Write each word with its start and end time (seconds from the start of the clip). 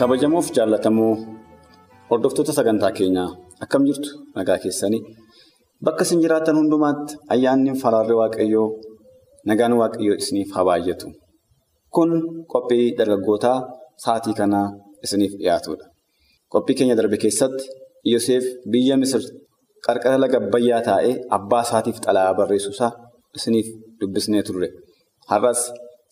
Kabajamoof 0.00 0.46
jaallatamoo 0.56 1.12
hordoftoota 2.10 2.52
sagantaa 2.58 2.90
keenyaa 2.98 3.28
akkam 3.64 3.82
jirtu 3.88 4.10
nagaa 4.36 4.58
keessanii 4.62 5.00
bakka 5.88 6.02
isin 6.06 6.22
jiraattan 6.24 6.56
hundumaatti 6.60 7.12
ayyaanni 7.34 7.72
faraarri 7.82 8.14
waaqayyoo 8.20 8.68
nagaan 9.50 9.74
waaqayyoo 9.80 10.16
isiniif 10.22 10.50
haa 10.56 10.64
baay'atu. 10.68 11.06
Kun 11.94 12.10
qophii 12.52 12.86
dargaggootaa 12.98 13.58
sa'aatii 14.04 14.34
kanaa 14.40 14.66
isiniif 15.08 15.32
dhiyaatudha. 15.40 15.84
Qophii 16.52 16.76
keenya 16.78 16.96
darbe 17.00 17.16
keessatti 17.24 17.64
Yoseef 18.12 18.44
biyya 18.72 18.96
Misir 19.02 19.22
qarqara 19.86 20.16
laga 20.24 20.38
Abbayyaa 20.42 20.80
taa'ee 20.88 21.14
abbaa 21.38 21.62
isaatiif 21.68 21.98
xalayaa 22.06 22.34
barreessuusaa 22.40 22.90
isiniif 23.38 23.68
dubbisnee 24.00 24.42
turre. 24.48 24.68
Har'as 25.30 25.60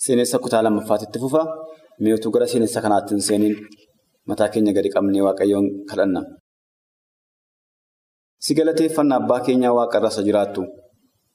seenessa 0.04 0.36
kutaa 0.44 0.62
lammaffaatti 0.66 1.18
fufa. 1.24 1.42
Mi'ootuu 2.02 2.30
gara 2.34 2.46
seenessa 2.52 2.80
kanaatti 2.84 3.10
hin 3.14 3.22
seeniin 3.28 3.54
mataa 4.28 4.48
keenya 4.52 4.72
gadi 4.76 4.90
qabnee 4.94 5.22
waaqayyoon 5.26 5.66
kadhanna. 5.90 6.20
Si 8.44 8.50
galateeffanna 8.58 9.14
abbaa 9.20 9.40
keenyaa 9.46 9.74
waaqarra 9.78 10.10
isa 10.14 10.22
jiraattu 10.28 10.62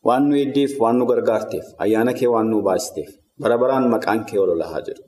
waan 0.08 0.24
nu 0.30 0.34
eeddeef 0.42 0.72
waan 0.84 0.96
nu 1.00 1.06
gargaarteef 1.12 1.66
ayyaana 1.84 2.12
kee 2.20 2.30
waan 2.34 2.48
nu 2.52 2.58
baasiteef 2.68 3.10
bara 3.42 3.56
baraan 3.62 3.86
maqaan 3.94 4.22
kee 4.30 4.40
ol 4.44 4.62
haa 4.72 4.82
jedhu. 4.88 5.04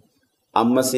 Ammas 0.61 0.91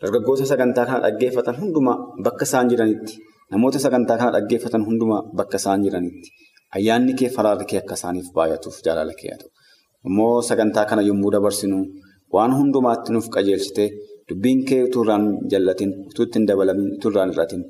dargaggoota 0.00 0.44
sagantaa 0.52 0.84
kana 0.88 0.98
dhaggeeffatan 1.06 1.56
hundumaa 1.60 1.96
bakka 2.24 2.44
isaan 2.48 2.66
jiranitti 2.72 3.14
namoota 3.52 3.78
sagantaa 3.84 4.16
kana 4.20 4.30
dhaggeeffatan 4.36 4.82
hundumaa 4.88 5.22
bakka 5.38 5.56
isaan 5.62 5.80
jiranitti 5.84 6.28
ayyaanni 6.76 7.12
kee 7.18 7.30
faraarri 7.36 7.66
kee 7.70 7.78
akka 7.82 7.94
isaaniif 7.98 8.28
baay'atuuf 8.36 8.76
jaalala 8.86 9.14
kee. 9.20 9.34
Immoo 10.08 10.36
sagantaa 10.48 10.84
kana 10.90 11.02
yommuu 11.08 11.30
dabarsinu. 11.34 11.78
Waan 12.34 12.52
hundumaatti 12.58 13.08
nuuf 13.14 13.26
qajeelchite 13.34 13.84
dubbiin 14.28 14.60
kee 14.68 14.82
utuu 14.88 15.02
irraan 15.04 15.24
jallatin 15.50 15.90
utuu 16.10 16.24
ittiin 16.26 16.46
dabalamin 16.48 16.88
utuu 16.96 17.10
irraan 17.12 17.32
hir'atin 17.32 17.62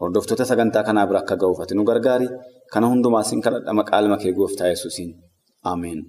hordoftoota 0.00 0.44
sagantaa 0.44 0.84
kanaa 0.88 1.06
bira 1.06 1.20
akka 1.24 1.36
ga'uuf 1.40 1.60
ati 1.60 1.74
nu 1.74 1.84
gargaari. 1.84 2.28
Kana 2.72 2.90
hundumaas 2.90 3.32
hin 3.32 3.42
kadhadha 3.46 3.72
maqaa 3.80 4.18
kee 4.22 4.32
gooftaa 4.32 4.68
yesuusiin. 4.68 5.14
Ameen. 5.62 6.00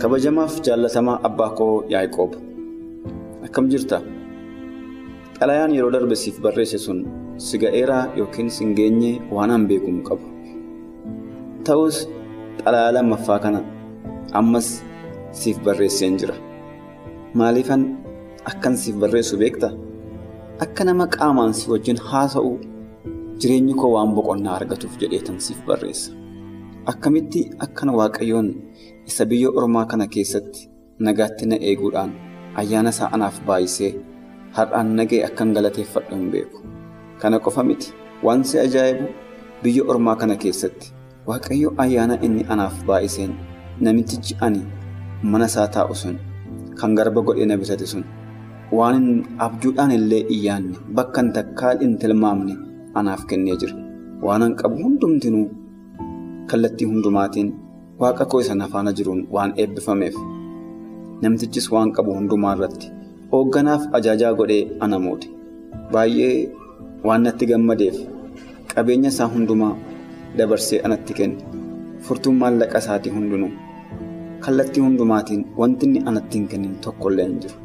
Kabajamaaf 0.00 0.54
jaallatamaa 0.66 1.20
abbaa 1.28 1.50
koo 1.58 1.74
Yaaqoob 1.92 2.49
akkam 3.50 3.66
jirta? 3.66 3.98
Xalayaan 5.38 5.72
yeroo 5.74 5.90
darbe 5.90 6.14
siif 6.14 6.36
barreesse 6.44 6.78
sun 6.78 6.98
si 7.46 7.58
ga'eeraa 7.58 8.14
yookiin 8.18 8.50
si 8.50 8.64
hin 8.64 9.26
waan 9.34 9.50
an 9.50 9.66
beeku 9.66 9.86
hin 9.90 10.02
qabu. 10.08 10.26
Ta'us 11.66 12.06
xalayaa 12.62 12.92
lammaffaa 12.96 13.38
kana 13.44 13.60
ammas 14.40 14.68
siif 15.40 15.58
barreesseen 15.66 16.14
jira. 16.20 16.36
Maaliifan 17.34 17.82
akkan 18.50 18.76
siif 18.76 18.96
barreessu 19.02 19.36
beekta? 19.42 19.74
Akka 20.62 20.84
nama 20.84 21.10
qaamaan 21.18 21.52
si 21.54 21.70
wajjin 21.72 21.98
haasa'u 21.98 22.54
jireenyi 23.40 23.74
koo 23.74 23.92
waan 23.96 24.14
boqonnaa 24.14 24.56
argatuuf 24.62 24.94
jedheetan 25.02 25.42
siif 25.42 25.66
barreessa. 25.66 26.14
Akkamitti 26.86 27.50
akkan 27.58 27.90
waaqayyoon 27.98 28.48
isa 29.10 29.26
biyya 29.26 29.50
ormaa 29.58 29.86
kana 29.90 30.06
keessatti 30.06 30.70
nagaatti 31.06 31.46
na 31.50 31.56
eeguudhaan 31.68 32.29
ayyaana 32.62 32.90
isaa 32.94 33.10
anaaf 33.16 33.36
baay'isee 33.48 33.90
har'aan 34.58 34.88
nagee 35.00 35.20
akkan 35.28 35.52
galateeffadhu 35.56 36.14
hin 36.16 36.30
beeku. 36.34 36.58
Kana 37.20 37.38
qofa 37.44 37.62
miti 37.68 37.92
waan 38.28 38.44
si 38.44 38.58
ajaa'ibu 38.66 39.06
biyya 39.62 39.82
ormaa 39.94 40.16
kana 40.22 40.36
keessatti 40.44 40.88
waaqayyo 41.28 41.68
ayyaana 41.84 42.14
inni 42.28 42.42
anaaf 42.54 42.76
baay'iseen 42.88 43.32
namtichi 43.86 44.34
ani 44.46 44.62
mana 45.34 45.46
isaa 45.52 45.68
taa'u 45.76 45.94
sun 46.02 46.16
kan 46.80 46.94
garba 46.98 47.20
godhee 47.28 47.46
na 47.50 47.56
bitate 47.62 47.86
sun 47.92 48.04
waan 48.78 49.04
abjuudhaan 49.46 49.92
illee 49.98 50.22
iyyaanne 50.36 50.76
bakka 50.98 51.20
hin 51.22 51.32
takkaa 51.38 51.72
hin 51.84 51.92
tilmaamne 52.04 52.54
anaaf 53.02 53.22
kennee 53.32 53.56
jira. 53.62 53.76
Waan 54.26 54.42
an 54.46 54.54
qabu 54.60 54.76
hundumtinuu 54.84 55.46
kallattii 56.50 56.86
hundumaatiin. 56.92 57.48
Waaqa 58.00 58.24
koo 58.32 58.40
isa 58.42 58.54
nafaana 58.58 58.92
jiruun 58.98 59.20
waan 59.36 59.52
eebbifameef 59.62 60.14
namtichis 61.22 61.66
waan 61.74 61.92
qabu 61.96 62.10
hundumaa 62.18 62.54
irratti 62.56 62.86
hoogganaaf 63.32 63.82
ajaajaa 63.98 64.32
godhee 64.40 64.62
ana 64.86 64.98
muude 65.06 65.26
baay'ee 65.92 66.34
waan 67.08 67.22
natti 67.28 67.46
gammadeef 67.52 67.96
qabeenya 68.74 69.08
isaa 69.14 69.28
hundumaa 69.34 69.72
dabarsee 70.38 70.80
anatti 70.88 71.12
kenne 71.18 71.38
furtuun 72.08 72.36
maallaqa 72.42 72.78
isaatii 72.84 73.12
hundinuu 73.16 73.50
kallattii 74.46 74.82
hundumaatiin 74.86 75.42
wanti 75.62 75.86
inni 75.86 76.00
anatti 76.12 76.38
hin 76.38 76.46
kennin 76.52 76.76
tokkollee 76.84 77.24
hin 77.26 77.38
jiru. 77.40 77.56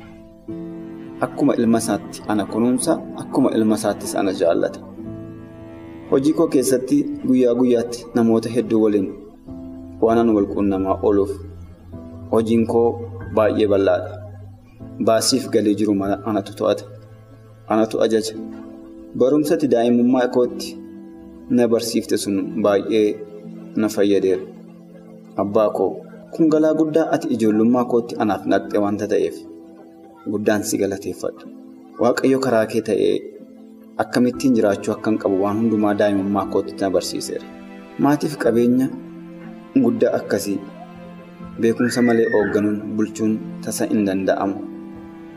Akkuma 1.25 1.53
ilma 1.61 1.77
isaatti 1.83 2.21
ana 2.33 2.45
kunuunsa 2.53 2.93
akkuma 3.21 3.49
ilma 3.59 3.75
isaattis 3.79 4.15
ana 4.21 4.31
jaallata. 4.39 4.79
Hojii 6.11 6.33
koo 6.39 6.47
keessatti 6.55 6.97
guyyaa 7.27 7.53
guyyaatti 7.59 8.05
namoota 8.15 8.49
hedduu 8.55 8.81
waliin. 8.83 9.07
Waanan 10.01 10.29
wal 10.35 10.45
quunnamaa 10.51 10.97
ooluuf 11.09 11.31
hojiin 12.31 12.67
koo 12.73 12.89
baay'ee 13.35 13.67
bal'aadha. 13.73 14.11
Baasiif 15.07 15.49
galii 15.53 15.75
jiru 15.79 15.93
anatu 16.29 16.55
to'ata. 16.59 16.83
Anatu 17.67 18.01
ajaja. 18.05 18.33
Barumsatti 19.19 19.67
daa'imummaa 19.73 20.27
kootti 20.27 20.77
na 21.49 21.67
barsiifte 21.67 22.17
sun 22.17 22.35
baay'ee 22.63 23.07
na 23.75 23.87
fayyadeera. 23.95 24.43
Abbaa 25.43 25.69
koo 25.77 25.91
kun 26.33 26.49
galaa 26.49 26.73
guddaa 26.79 27.07
ati 27.15 27.27
ijoollummaa 27.35 27.85
kootti 27.91 28.15
anaaf 28.19 28.43
naqxe 28.51 28.77
waanta 28.83 29.07
ta'eef 29.13 29.35
guddaan 30.31 30.63
si 30.67 30.77
galateeffadha. 30.81 31.43
Waaqayyo 32.01 32.39
karaa 32.45 32.65
kee 32.71 32.81
ta'ee 32.89 33.15
akkamittiin 34.03 34.55
jiraachuu 34.57 34.93
akkan 34.95 35.17
qabu 35.21 35.41
waan 35.43 35.57
hundumaa 35.61 35.93
daa'imummaa 35.99 36.45
kootti 36.53 36.73
na 36.81 36.89
barsiiseera. 36.95 37.45
Maatiif 37.99 38.37
qabeenya. 38.43 38.87
Guddaa 39.83 40.11
akkasii 40.19 40.59
beekumsa 41.61 42.01
malee 42.01 42.27
hoogganuun 42.33 42.77
bulchuun 42.97 43.33
tasa 43.63 43.85
hin 43.91 44.05
danda'amu. 44.07 44.55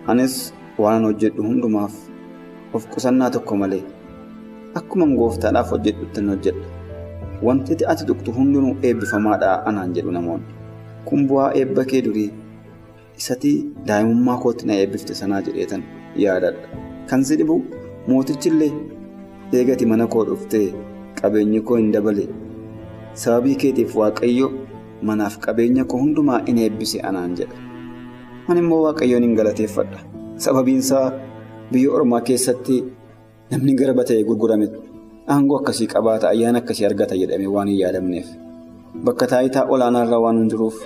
Anis 0.06 0.34
waan 0.78 1.04
hojjedhu 1.08 1.42
hundumaaf 1.48 1.94
of 2.74 2.86
qusannaa 2.94 3.30
tokko 3.36 3.56
malee 3.62 3.82
akkuma 4.80 5.06
gooftaadhaaf 5.20 5.70
hojjedhutti 5.74 6.20
hojjedha. 6.30 6.66
Wanti 7.46 7.84
ati 7.92 8.04
tuqxu 8.10 8.32
hundinuu 8.36 8.74
eebbifamaadhaa 8.82 9.56
anaan 9.70 9.94
jedhu 9.96 10.10
namoonni. 10.16 10.52
Kun 11.04 11.26
bu'aa 11.30 11.50
eebba 11.60 11.84
kee 11.90 12.02
durii 12.06 12.30
isatii 13.20 13.56
daa'imummaa 13.88 14.38
kootti 14.44 14.66
na 14.66 14.74
eebbifte 14.82 15.14
sanaa 15.20 15.42
jedheetan 15.48 15.82
yaadadha. 16.24 16.68
Kan 17.10 17.24
si 17.24 17.36
dhibu 17.40 17.56
mootichillee 18.08 18.72
eegati 19.60 19.86
mana 19.92 20.06
koo 20.14 20.24
dhuftee 20.30 20.66
qabeenyi 21.20 21.60
koo 21.70 21.76
hin 21.80 21.92
dabale. 21.92 22.28
Sababii 23.22 23.54
keetiif 23.62 23.96
waaqayyo 24.00 24.50
manaaf 25.02 25.38
qabeenya 25.44 25.84
koo 25.84 25.98
hundumaa 26.02 26.40
in 26.46 26.58
eebbise 26.58 27.00
anaan 27.10 27.34
jedha. 27.38 27.56
Ani 28.48 28.60
immoo 28.64 28.82
waaqayyoon 28.84 29.22
hin 29.26 29.34
galateeffadha. 29.38 29.98
Sababiinsaa 30.44 31.06
biyya 31.72 31.90
ormaa 32.00 32.20
keessatti 32.20 32.76
namni 33.50 33.74
garba 33.80 34.04
ta'e 34.10 34.24
gurgurame 34.28 34.68
aangoo 35.34 35.58
akkasii 35.60 35.86
qabaata 35.94 36.28
ayyaana 36.34 36.58
akkasii 36.62 36.86
argata 36.90 37.16
jedhamee 37.22 37.50
waan 37.56 37.68
hin 37.72 37.80
yaadamneef. 37.82 38.28
Bakka 39.04 39.26
taayitaa 39.32 39.66
olaanaarra 39.76 40.18
waan 40.24 40.38
hin 40.42 40.48
jiruuf 40.54 40.76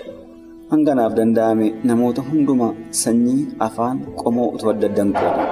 hanganaaf 0.70 1.14
danda'ame 1.18 1.66
namoota 1.90 2.22
hundumaa 2.30 2.72
sanyii 3.02 3.42
afaan 3.68 3.98
qomoo 4.22 4.48
addaan 4.72 5.12
qooda. 5.18 5.44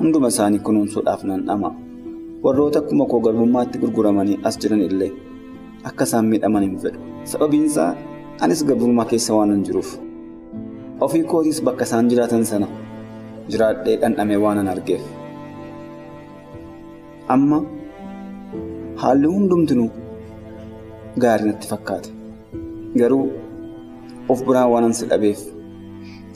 Hunduma 0.00 0.28
isaanii 0.34 0.58
kunuunsuudhaaf 0.66 1.24
nan 1.30 1.46
dhama. 1.46 1.70
Warroota 2.42 2.78
akkuma 2.78 3.06
koo 3.10 3.20
garbummaatti 3.20 3.78
gurguramanii 3.82 4.38
as 4.50 4.58
jiran 4.64 4.80
illee. 4.88 5.10
Akka 5.84 6.04
isaan 6.04 6.26
miidhaman 6.30 6.62
hin 6.66 6.78
fedhu. 6.82 6.98
Sababiin 7.24 7.64
isaa 7.70 7.94
anis 8.40 8.64
gabrummaa 8.68 9.04
keessa 9.12 9.34
waan 9.36 9.50
hin 9.54 9.64
jiruuf. 9.68 9.90
Ofii 11.06 11.24
kootiis 11.32 11.60
bakka 11.68 11.84
isaan 11.88 12.08
jiraatan 12.12 12.44
sana 12.50 12.66
jiraadhee 13.52 13.96
dhandhame 14.02 14.36
waan 14.44 14.58
hin 14.62 14.68
argeef. 14.74 15.02
Amma 17.34 17.58
haalli 19.02 19.26
hundumtinuu 19.34 19.90
gaarii 21.24 21.46
natti 21.50 21.68
fakkaate 21.72 22.10
garuu 23.02 23.26
of 24.34 24.42
biraa 24.48 24.66
waan 24.72 24.94
si 25.00 25.06
dhabeef 25.10 25.40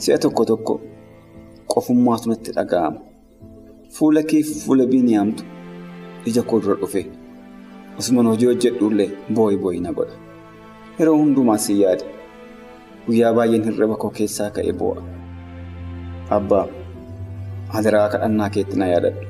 si'a 0.05 0.17
tokko 0.25 0.45
tokko 0.51 0.73
qofummaatu 1.73 2.29
natti 2.31 2.51
dhaga'ama. 2.57 2.99
Fuula 3.95 4.23
kee 4.29 4.43
fuula 4.43 4.85
biiniyaamtu 4.91 5.43
ija 6.31 6.41
koo 6.49 6.59
dura 6.63 6.75
dhufe 6.81 7.01
osuman 7.99 8.27
hojii 8.31 8.49
hojjedhuullee 8.51 9.09
booyi 9.35 9.79
na 9.85 9.91
godha 9.97 10.15
yeroo 10.99 11.17
hundumaa 11.21 11.57
si 11.65 11.81
yaade 11.81 12.05
guyyaa 13.07 13.33
baay'een 13.37 13.63
hirriba 13.67 13.95
koo 14.03 14.09
keessaa 14.19 14.49
ka'e 14.55 14.73
boo'a 14.81 15.01
abbaa 16.37 16.65
hadaraa 17.75 18.07
kadhannaa 18.15 18.49
keetti 18.57 18.75
na 18.81 18.87
yaadadhu 18.93 19.23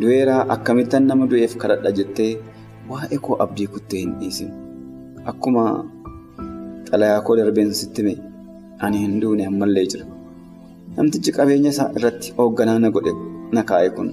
du'eeraa 0.00 0.42
akkamittan 0.56 1.06
nama 1.10 1.26
du'eef 1.30 1.56
kadhadha 1.62 1.90
jettee 2.00 2.32
waa'ee 2.90 3.18
koo 3.28 3.36
abdii 3.44 3.66
kuttee 3.76 4.00
hin 4.04 4.12
dhiisin 4.20 4.50
akkuma 5.32 5.64
xalayaa 6.90 7.20
koo 7.28 7.36
darbeen 7.40 7.74
sitti 7.80 8.02
mee 8.08 8.18
ani 8.86 8.98
hin 9.04 9.14
duune 9.22 9.46
ammallee 9.50 9.86
jira. 9.92 10.04
Namtichi 10.96 11.32
qabeenya 11.38 11.70
isaa 11.74 11.88
irratti 11.98 12.32
hoogganaa 12.36 12.78
na 12.84 12.90
godhe 12.96 13.12
na 13.56 13.62
kaa'e 13.70 13.90
kun. 13.96 14.08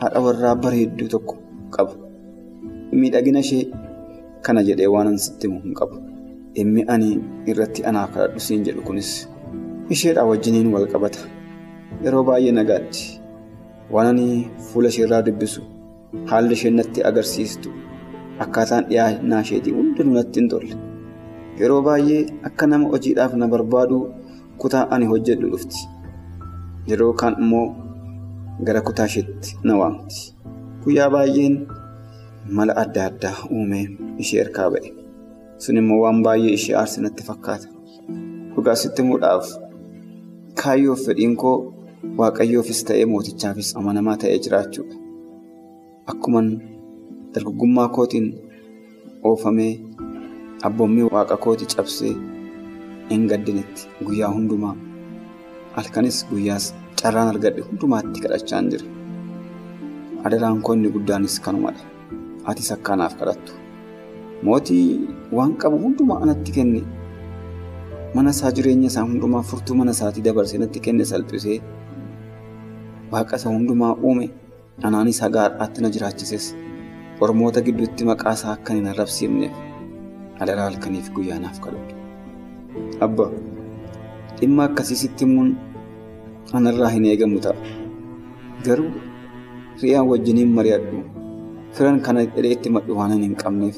Haadha 0.00 0.20
warraa 0.26 0.54
bareedduu 0.64 1.08
tokko 1.14 1.34
qaba 1.76 1.92
miidhagina 2.92 3.38
ishee 3.46 3.64
kana 4.42 4.62
jedhee 4.68 4.86
waan 4.94 5.18
sitti 5.18 5.46
himu 5.48 5.60
hin 5.64 5.74
qabu. 5.74 5.96
Dhimmi 6.54 6.84
ani 6.88 7.10
irratti 7.46 7.84
anaaf 7.90 8.10
kadhadhu 8.14 8.40
siin 8.46 8.64
jedhu 8.66 8.82
kunis 8.82 9.10
isheedhaa 9.96 10.24
wajjiniin 10.30 10.72
wal 10.74 10.86
qabata. 10.92 11.18
Yeroo 12.04 12.22
baay'ee 12.28 12.52
nagaatti. 12.52 13.20
Waan 13.94 14.06
ani 14.12 14.26
fuula 14.70 14.88
isheerraa 14.88 15.22
dubbisu 15.26 15.62
haalli 16.30 16.54
isheen 16.58 16.74
natti 16.80 17.02
agarsiistu 17.10 17.68
akkaataan 18.44 18.84
dhiyaannaa 18.90 19.40
isheetii 19.46 19.72
hundinuu 19.78 20.14
natti 20.18 20.40
hin 20.40 20.48
tolle. 20.54 20.74
Yeroo 21.60 21.82
baay'ee 21.88 22.20
akka 22.50 22.66
nama 22.72 22.88
hojiidhaaf 22.94 23.34
na 23.42 23.48
barbaadu 23.54 23.98
kutaa 24.64 24.84
ani 24.96 25.06
hojjedhu 25.12 25.50
dhufti. 25.54 25.78
Yeroo 26.90 27.12
kaan 27.22 27.36
immoo 27.44 27.66
gara 28.68 28.80
kutaa 28.88 29.06
isheetti 29.12 29.56
na 29.64 29.76
waamti. 29.80 30.34
Guyyaa 30.84 31.10
baay'een 31.16 31.56
mala 32.58 32.72
adda 32.82 33.02
addaa 33.10 33.36
uumee 33.56 33.84
ishee 34.22 34.40
harkaa 34.42 34.68
ba'e. 34.74 34.88
Sun 35.62 35.76
immoo 35.80 36.00
waan 36.04 36.22
baay'ee 36.26 36.52
ishee 36.58 36.74
aarse 36.80 37.00
natti 37.04 37.22
fakkaata. 37.28 37.68
Dhugaa 38.54 38.76
sitti 38.82 39.02
himuudhaaf 39.02 39.46
kaayyoof 40.62 41.00
fedhiin 41.06 41.34
koo 41.42 41.54
waaqayyoofis 42.20 42.80
ta'ee 42.90 43.06
mootichaafis 43.12 43.68
amanamaa 43.82 44.16
ta'ee 44.24 44.38
jiraachuudha. 44.46 44.94
Akkuman 46.12 46.48
dargaggummaa 47.34 47.88
kootiin 47.96 48.26
oofamee 49.30 49.72
abboommii 50.68 51.08
waaqa 51.14 51.36
kooti 51.46 51.66
cabsee 51.74 52.14
hin 53.10 53.22
gaddinetti 53.32 53.82
guyyaa 54.06 54.32
hundumaa 54.36 54.74
halkanis 55.76 56.18
guyyaas 56.30 56.66
carraan 57.02 57.28
argadhe 57.32 57.62
hundumaatti 57.68 58.20
kadhachaan 58.24 58.66
jira 58.72 58.86
adaraan 60.30 60.60
koo 60.66 60.74
inni 60.78 60.90
guddaanis 60.96 61.36
kanumadha 61.46 61.84
atis 62.52 62.72
akkaanaaf 62.76 63.14
kadhattu 63.20 63.52
mootii 64.48 64.86
waan 65.38 65.52
qabu 65.62 65.76
hundumaa 65.84 66.20
anatti 66.26 66.52
kenne 66.56 66.80
mana 68.14 68.30
isaa 68.36 68.52
jireenya 68.58 68.88
isaa 68.92 69.04
hundumaa 69.10 69.42
furtuu 69.50 69.74
mana 69.80 69.90
isaatii 69.96 70.22
dabarsee 70.28 70.58
natti 70.62 70.80
kenne 70.86 71.04
salphisee 71.10 71.58
waaqa 73.12 73.36
isa 73.42 73.48
hundumaa 73.56 73.92
uume 74.08 74.26
anaanis 74.88 75.20
haga 75.24 75.40
har'aatti 75.46 75.80
na 75.84 75.88
jiraachises 75.96 76.46
ormoota 77.26 77.60
gidduutti 77.66 78.04
maqaa 78.10 78.32
isaa 78.38 78.52
akka 78.56 78.72
hin 78.78 78.86
arrabsiifneef 78.94 79.54
adaraa 80.44 80.64
halkaniif 80.70 81.10
guyyaanaaf 81.16 81.58
kadhadhu. 81.64 81.94
Abba 83.06 83.26
dhimma 84.40 84.62
akkasiisitti 84.68 85.24
immuun 85.26 85.50
anarraa 86.60 86.88
hin 86.94 87.04
eegamu 87.10 87.38
ta'a. 87.46 87.56
Garuu 88.66 88.90
ri'aan 89.82 90.06
wajjiniin 90.12 90.50
mari'adhu 90.58 90.98
firan 91.76 92.00
kana 92.06 92.20
jedhee 92.26 92.52
itti 92.56 92.70
madhu 92.76 92.96
waan 92.98 93.12
hin 93.22 93.34
qabneef 93.42 93.76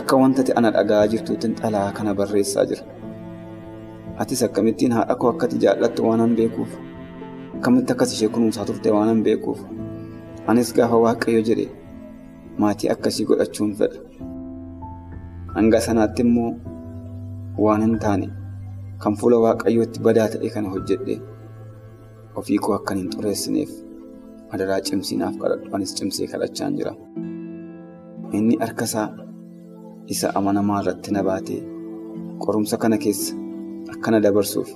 akka 0.00 0.16
wanta 0.22 0.42
ana 0.60 0.70
dhaga'aa 0.76 1.06
jirtuutiin 1.14 1.54
xalaa 1.60 1.88
kana 1.98 2.14
barreessaa 2.20 2.64
jira. 2.70 2.84
Atis 4.22 4.42
akkamittiin 4.46 4.92
haadha 4.96 5.14
koo 5.20 5.30
akkati 5.32 5.56
jaallattu 5.64 6.04
waan 6.08 6.20
an 6.26 6.36
beekuuf 6.38 6.72
akkamitti 7.56 7.92
akkas 7.94 8.12
ishee 8.16 8.28
kunuunsaa 8.34 8.64
turte 8.70 8.90
waan 8.96 9.08
an 9.14 9.22
beekuuf 9.28 9.60
anis 10.52 10.74
gaafa 10.76 10.96
waaqayyo 11.04 11.42
jedhe 11.48 11.66
maatii 12.64 12.90
akkasii 12.94 13.26
godhachuun 13.30 13.74
fedha. 13.80 13.98
Hanga 15.54 15.80
sanaatti 15.86 16.22
immoo 16.26 16.52
waan 17.66 17.82
hin 17.86 17.98
taane 18.04 18.28
kan 19.04 19.16
fuula 19.20 19.38
waaqayyootti 19.44 20.00
badaa 20.06 20.28
ta'e 20.34 20.48
kana 20.54 20.68
hojjedhe 20.74 21.20
ofii 22.42 22.58
koo 22.64 22.74
akkan 22.78 22.98
hin 23.02 23.10
xureessineef 23.14 23.70
adaraa 24.54 24.80
cimsiinaaf 24.88 25.34
kadhadhu 25.42 25.66
anis 25.76 25.92
cimsee 25.98 26.26
kadhachaan 26.32 26.72
jira. 26.78 26.92
Inni 28.36 28.54
harkasaa 28.62 29.08
isa 30.14 30.28
amanamaa 30.38 30.80
irratti 30.82 31.10
na 31.16 31.22
baatee 31.28 31.60
qorumsa 32.44 32.76
kana 32.82 32.96
keessa 33.04 33.34
akkana 33.94 34.18
dabarsuuf 34.26 34.68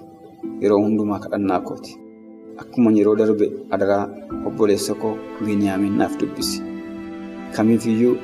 yeroo 0.62 0.80
hundumaa 0.84 1.20
kadhannaa 1.24 1.60
kooti. 1.68 1.92
Akkuma 2.62 2.90
yeroo 2.98 3.16
darbe 3.20 3.46
adaraa 3.74 4.04
obboleessa 4.48 4.94
koo 5.02 5.14
Biiniyaamin 5.44 5.94
naaf 6.00 6.14
dubbisi. 6.20 6.58
Kamiifiyyuu 7.56 8.16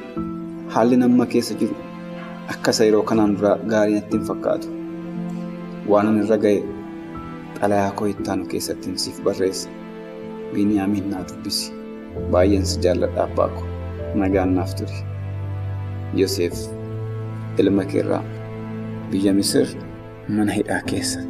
haalli 0.74 0.96
namma 1.02 1.26
keessa 1.34 1.54
jiru 1.60 1.76
akkasa 2.54 2.84
yeroo 2.88 3.02
kanaan 3.10 3.36
dura 3.38 3.52
gaarii 3.72 3.94
natti 3.98 4.16
hin 4.16 4.26
fakkaatu. 4.30 4.68
Waan 5.90 6.06
ani 6.10 6.20
irra 6.26 6.36
ga'e 6.44 6.58
xalayaa 7.60 7.92
koo 8.00 8.06
ittaanu 8.12 8.44
keessatti 8.52 8.88
siif 9.04 9.20
barreessa. 9.28 9.68
Biiniyaamin 10.54 11.10
naaf 11.10 11.28
dubbisi. 11.32 11.72
Baay'een 12.32 12.66
si 12.66 12.80
jaalladha 12.84 13.24
abbaa 13.28 13.48
koo. 13.56 13.66
Nagaan 14.14 14.54
naaf 14.56 14.74
turi. 14.78 14.98
Yoseef 16.20 16.56
ilma 17.58 17.84
keerraa 17.84 18.22
biyya 19.10 19.32
Misir 19.34 19.68
mana 20.28 20.52
hidhaa 20.52 20.80
keessa. 20.90 21.20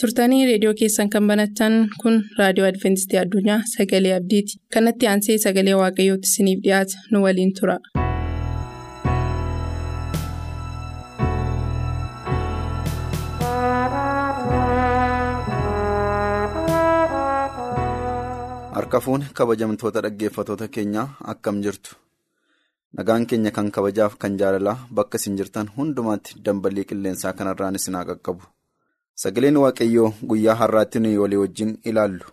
Turtanii 0.00 0.40
reediyoo 0.48 0.74
keessan 0.80 1.10
kan 1.14 1.28
banatan 1.30 1.76
kun 2.02 2.16
raadiyoo 2.40 2.68
adventistii 2.70 3.20
addunyaa 3.22 3.60
sagalee 3.74 4.14
abdiiti 4.18 4.60
kanatti 4.76 5.10
aansee 5.12 5.38
sagalee 5.46 5.78
waaqayyootti 5.82 6.32
isiniif 6.32 6.64
dhiyaata 6.66 7.04
nu 7.12 7.24
waliin 7.26 7.54
tura. 7.60 7.78
harka 18.76 18.98
fuune 19.04 19.26
kabajamtoota 19.38 20.02
dhaggeeffatoota 20.06 20.68
keenyaa 20.76 21.06
akkam 21.32 21.56
jirtu 21.66 21.96
nagaan 23.00 23.26
keenya 23.32 23.50
kan 23.56 23.70
kabajaaf 23.78 24.14
kan 24.24 24.38
jaalalaa 24.42 24.76
bakka 25.00 25.20
isin 25.22 25.36
jirtan 25.40 25.70
hundumaatti 25.76 26.38
dambalii 26.48 26.86
qilleensaa 26.92 27.32
kanarraan 27.40 27.78
isin 27.80 27.94
haa 27.98 28.06
qaqqabu. 28.10 28.42
Sagaleen 29.22 29.56
Waaqayyoo 29.62 30.10
guyyaa 30.30 30.54
har'aatti 30.60 30.98
nuyi 31.02 31.18
walii 31.22 31.40
wajjin 31.42 31.72
ilaallu 31.90 32.26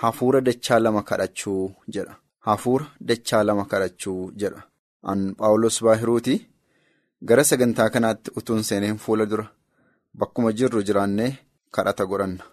hafuura 0.00 0.40
dachaa 0.46 0.78
lama 0.84 1.02
kadhachuu 1.10 1.72
jedha. 1.94 2.14
Hafuura 2.46 2.86
dachaa 3.08 3.42
lama 3.44 3.64
kadhachuu 3.72 4.32
jedha. 4.40 4.62
An 5.10 5.34
Paawulos 5.38 5.76
Baahiruuti 5.84 6.34
gara 7.28 7.44
sagantaa 7.50 7.90
kanaatti 7.94 8.30
utuun 8.38 8.62
seeneen 8.68 8.98
fuula 9.04 9.26
dura 9.26 9.46
bakkuma 10.18 10.52
jirru 10.52 10.82
jiraannee 10.88 11.30
kadhata 11.74 12.06
godhanna. 12.10 12.44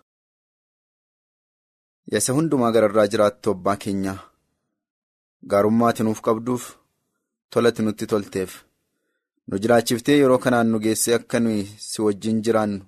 Yasa 2.13 2.33
hundumaa 2.33 2.71
gararraa 2.75 3.07
jiraattu 3.13 3.51
abbaa 3.55 3.75
keenyaa 3.85 4.19
gaarummaati 5.51 6.03
nuuf 6.03 6.21
qabduuf 6.27 6.63
tolati 7.49 7.81
nutti 7.83 8.05
tolteef 8.11 8.51
nu 9.47 9.59
jiraachiftee 9.63 10.17
yeroo 10.21 10.37
kanaan 10.45 10.67
nu 10.71 10.79
geessee 10.85 11.15
akka 11.17 11.39
nuyi 11.39 11.63
si 11.89 12.01
wajjin 12.05 12.41
jiraannu. 12.45 12.85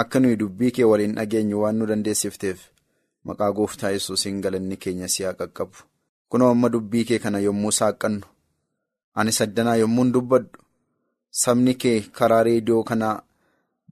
Akka 0.00 0.20
nuyi 0.20 0.36
dubbii 0.40 0.70
kee 0.76 0.84
waliin 0.90 1.14
dhageenyu 1.18 1.60
waan 1.62 1.76
nu 1.78 1.86
dandeessifteef 1.90 2.60
maqaa 3.28 3.50
gooftaa 3.58 3.90
yesuusiin 3.96 4.40
galanni 4.44 4.76
keenya 4.76 5.08
si 5.08 5.22
haa 5.24 5.32
qaqqabu. 5.40 5.76
kunoo 6.30 6.50
amma 6.54 6.68
dubbii 6.74 7.04
kee 7.08 7.18
kana 7.24 7.38
yommuu 7.46 7.72
saaqqannu 7.78 8.26
ani 9.20 9.32
saddanaa 9.38 9.76
yommuun 9.82 10.12
dubbadhu. 10.14 10.58
Sabni 11.42 11.74
kee 11.82 12.00
karaa 12.18 12.42
reediyoo 12.48 12.82
kanaa 12.90 13.14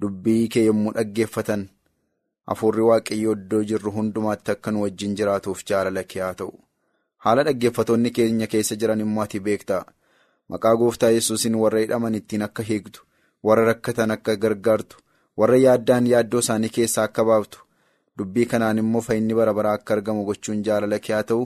dubbii 0.00 0.49
kee 0.54 0.64
yommuu 0.66 0.92
dhaggeeffatan 0.96 1.62
hafuurri 2.50 2.82
waaqayyoo 2.90 3.34
iddoo 3.38 3.62
jirru 3.70 3.90
hundumaatti 3.96 4.50
akka 4.54 4.70
nu 4.73 4.82
wajjin 4.84 5.14
jiraatuuf 5.20 5.64
jaalala 5.70 6.02
kee 6.11 6.23
haa 6.25 6.34
ta'u. 6.40 6.52
Haala 7.25 7.42
dhaggeeffatoonni 7.49 8.11
keenya 8.18 8.46
keessa 8.54 8.76
jiran 8.82 9.00
immoo 9.06 9.23
ati 9.25 9.40
beektaa? 9.49 9.84
Maqaa 10.49 10.75
gooftaa 10.82 11.11
yesuusin 11.16 11.54
warra 11.62 11.80
hidhaman 11.84 12.14
ittiin 12.20 12.42
akka 12.49 12.62
hiiktu 12.70 13.00
warra 13.49 13.64
rakkatan 13.70 14.11
akka 14.16 14.37
gargaartu 14.37 14.96
warra 15.40 15.56
yaaddaan 15.64 16.06
yaaddoo 16.12 16.42
isaanii 16.44 16.72
keessaa 16.76 17.04
akka 17.08 17.24
baaftu 17.30 17.58
dubbii 18.18 18.46
kanaan 18.52 18.78
immoo 18.82 19.02
fayyinni 19.08 19.34
bara 19.38 19.54
baraa 19.58 19.72
akka 19.78 19.94
argamu 19.96 20.24
gochuun 20.28 20.62
jaalala 20.68 20.98
kee 21.06 21.14
haa 21.16 21.26
ta'u 21.30 21.42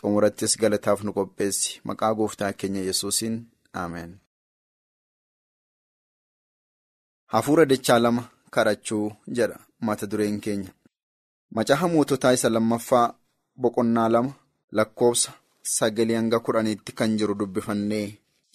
xumurattis 0.00 0.56
galataaf 0.62 1.02
nu 1.04 1.12
qopheessi 1.18 1.80
maqaa 1.90 2.12
gooftaa 2.20 2.52
keenya 2.62 2.82
yesuusin 2.88 3.34
ameen. 3.82 4.12
Hafuura 7.32 7.64
dachaa 7.70 7.98
lama 7.98 8.22
kadhachuu 8.54 9.12
jedha 9.36 9.58
mata 9.80 10.06
dureen 10.10 10.40
keenya. 10.40 10.70
Macaafa 11.54 11.88
moototaa 11.88 12.32
isa 12.36 12.48
lammaffaa 12.54 13.06
boqonnaa 13.62 14.08
lama 14.14 14.32
lakkoofsa 14.78 15.30
sagalii 15.76 16.14
hanga 16.20 16.38
kudhaniitti 16.46 16.92
kan 16.98 17.16
jiru 17.18 17.34
dubbifannee 17.34 18.06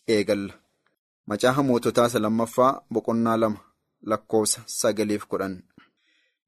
eegalla. 0.07 0.53
Macaafa 1.27 1.63
moototaa 1.63 2.07
isa 2.07 2.19
lammaffaa 2.19 2.71
boqonnaa 2.93 3.37
lama 3.37 3.59
lakkoofsa 4.11 4.61
sagaliif 4.79 5.25
kudhan. 5.31 5.55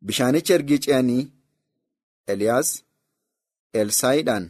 Bishaanicha 0.06 0.54
ergii 0.58 0.80
ce'anii 0.86 1.24
Eliyaas 2.34 2.70
Elsaayiidhaan 3.82 4.46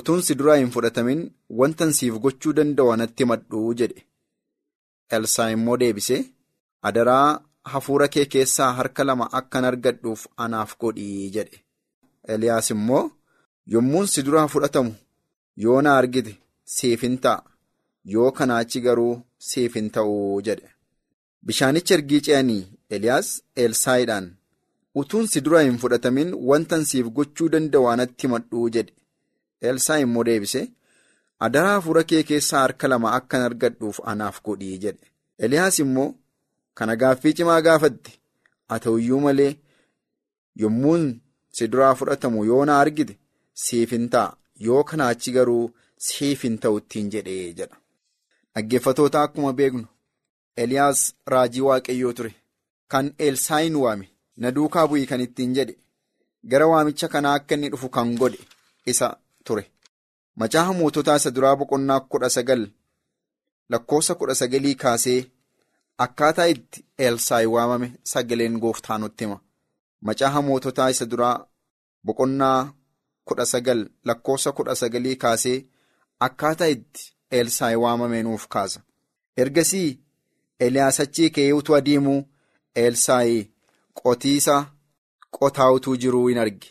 utuun 0.00 0.22
si 0.26 0.34
duraa 0.38 0.56
hin 0.60 0.70
fudhatamin 0.76 1.20
wantan 1.60 1.92
siif 1.98 2.14
gochuu 2.24 2.52
danda'u 2.58 2.92
anatti 2.94 3.22
himadhuu 3.24 3.74
jedhe. 3.80 4.02
Elsaa 5.16 5.48
immoo 5.56 5.76
deebisee. 5.82 6.20
Adaraa 6.88 7.40
hafuura 7.72 8.08
kee 8.14 8.24
keessaa 8.34 8.72
harka 8.80 9.04
lama 9.04 9.28
akkan 9.40 9.64
argadhuuf 9.70 10.26
anaaf 10.46 10.76
godhii 10.84 11.30
jedhe. 11.36 11.62
Eliyaas 12.34 12.70
immoo 12.74 13.04
yommuun 13.74 14.06
si 14.12 14.22
duraa 14.26 14.46
fudhatamu 14.54 14.94
yoo 15.64 15.80
na 15.82 15.96
argite 16.02 16.34
siif 16.76 17.02
hin 17.06 17.16
ta'a 17.24 17.42
yoo 18.14 18.30
kanaa 18.40 18.58
achi 18.64 18.80
garuu 18.86 19.14
siif 19.50 19.74
hin 19.80 19.90
ta'uu 19.96 20.42
jedhe. 20.50 20.68
Bishaanicha 21.46 21.94
ergii 21.94 22.20
ce'anii 22.26 22.62
Eliyaas 22.96 23.28
Elsaayiidhaan 23.64 24.26
utuun 25.00 25.26
si 25.32 25.40
duraa 25.46 25.62
hin 25.66 25.78
fudhatamin 25.82 26.32
wantan 26.50 26.84
siif 26.90 27.06
gochuu 27.18 27.48
danda'u 27.54 27.86
anatti 27.92 28.26
himadhuu 28.26 28.68
jedhe. 28.76 28.92
Elsaa 29.70 29.98
immoo 30.04 30.24
deebise 30.28 30.62
adaraa 31.46 31.74
hafuura 31.76 32.02
kee 32.12 32.22
keessaa 32.30 32.62
harka 32.64 32.88
lama 32.92 33.12
akkan 33.18 33.42
argadhuuf 33.48 34.00
anaaf 34.12 34.40
godhii 34.48 34.78
jedhe. 34.84 35.06
Eliyaas 35.38 35.78
immoo. 35.84 36.14
Kana 36.78 36.96
gaaffii 37.02 37.32
cimaa 37.38 37.60
gaafatte 37.66 38.12
haa 38.68 38.78
ta'uyyuu 38.84 39.20
malee 39.26 39.52
yommuun 40.62 41.06
si 41.58 41.66
duraa 41.72 41.94
fudhatamu 42.00 42.44
yoo 42.50 42.64
na 42.70 42.76
argite 42.82 43.16
siif 43.62 43.90
hin 43.96 44.04
ta'a 44.12 44.36
yoo 44.66 44.82
kanaa 44.90 45.08
achi 45.14 45.32
garuu 45.36 45.64
siif 46.08 46.42
hin 46.46 46.58
ta'u 46.64 46.78
ittiin 46.82 47.08
jedhee 47.14 47.52
jedha. 47.60 47.76
Dhaggeeffatoota 48.54 49.22
akkuma 49.22 49.52
beeknu 49.62 49.84
Eliyaas 50.62 51.00
raajii 51.32 51.64
waaqayyoo 51.68 52.12
ture 52.18 52.32
kan 52.92 53.06
Elsaayin 53.26 53.76
waame 53.84 54.06
na 54.42 54.50
duukaa 54.56 54.86
bu'ii 54.90 55.06
kan 55.10 55.20
ittiin 55.26 55.54
jedhe 55.56 55.74
gara 56.50 56.66
waamicha 56.72 57.08
kanaa 57.14 57.34
akka 57.38 57.54
inni 57.54 57.68
dhufu 57.72 57.88
kan 57.96 58.08
godhe 58.20 58.38
isa 58.92 59.08
ture. 59.44 59.64
Macaafa 60.40 60.72
moototaa 60.78 61.16
isa 61.20 61.30
duraa 61.36 61.56
boqonnaa 61.60 62.00
kudha 62.10 62.28
sagal 62.36 62.62
lakkoofsa 63.70 64.14
kudha 64.14 64.34
sagalii 64.40 64.74
kaasee. 64.82 65.20
Akkaataa 66.04 66.46
itti 66.54 66.84
Elsaayi 67.06 67.46
waamame 67.54 67.88
sagaleen 68.12 68.58
gooftaa 68.62 68.98
nutti 68.98 69.24
hima. 69.24 69.38
Macaafa 70.06 70.42
moototaa 70.48 70.90
isa 70.94 71.06
duraa 71.12 71.36
boqonnaa 72.06 72.72
kudha 73.24 73.46
sagal 73.52 73.80
lakkoofsa 74.04 74.52
kudha 74.52 74.74
sagalii 74.82 75.16
kaasee 75.16 75.58
akkaataa 76.26 76.66
itti 76.76 77.02
Elsaayi 77.30 77.76
waamame 77.76 78.22
nuuf 78.22 78.46
kaasa. 78.48 78.80
Ergasii 79.36 79.98
Eliyaas 80.64 81.00
achii 81.00 81.30
ka'ee 81.34 81.52
utuu 81.58 81.74
adeemuu 81.78 82.20
Elsaayi 82.74 83.38
qotiisa 84.00 84.56
qotaa 85.38 85.70
utuu 85.76 85.96
jiruu 86.02 86.26
hin 86.28 86.38
arge. 86.44 86.68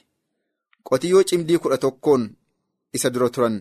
Qotiyyoo 0.88 1.24
cimdii 1.30 1.58
kudha 1.64 1.78
tokkoon 1.78 2.24
isa 2.94 3.10
dura 3.14 3.30
turan. 3.30 3.56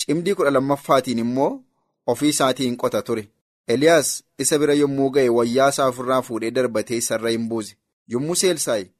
Cimdii 0.00 0.34
kudha 0.34 0.50
lammaffaatiin 0.50 1.18
immoo 1.24 1.50
ofii 2.06 2.28
isaatiin 2.34 2.76
qota 2.76 3.02
ture. 3.02 3.28
Eliyaas 3.68 4.08
isa 4.38 4.58
bira 4.58 4.74
yommuu 4.74 5.10
ga'e 5.14 5.28
wayyaa 5.38 5.68
isaa 5.74 5.88
ofirraa 5.92 6.22
fuudhee 6.28 6.50
darbatee 6.50 6.96
isarra 7.02 7.30
hin 7.30 7.48
buuse. 7.48 7.76
Yommuu 8.12 8.36
Elsaayi 8.50 8.90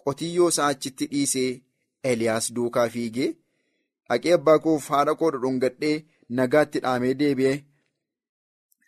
qotiyyoo 0.00 0.48
isaa 0.48 0.66
achitti 0.74 1.06
dhiisee 1.12 1.62
Eliyaas 2.04 2.52
duukaa 2.54 2.88
fiigee 2.88 3.30
dhaqee 4.08 4.32
abbaa 4.38 4.58
koof 4.58 4.88
haadha 4.94 5.14
koo 5.14 5.30
dhudhungadhee 5.34 5.94
nagaatti 6.40 6.80
dhaamee 6.86 7.14
deebi'ee 7.20 7.54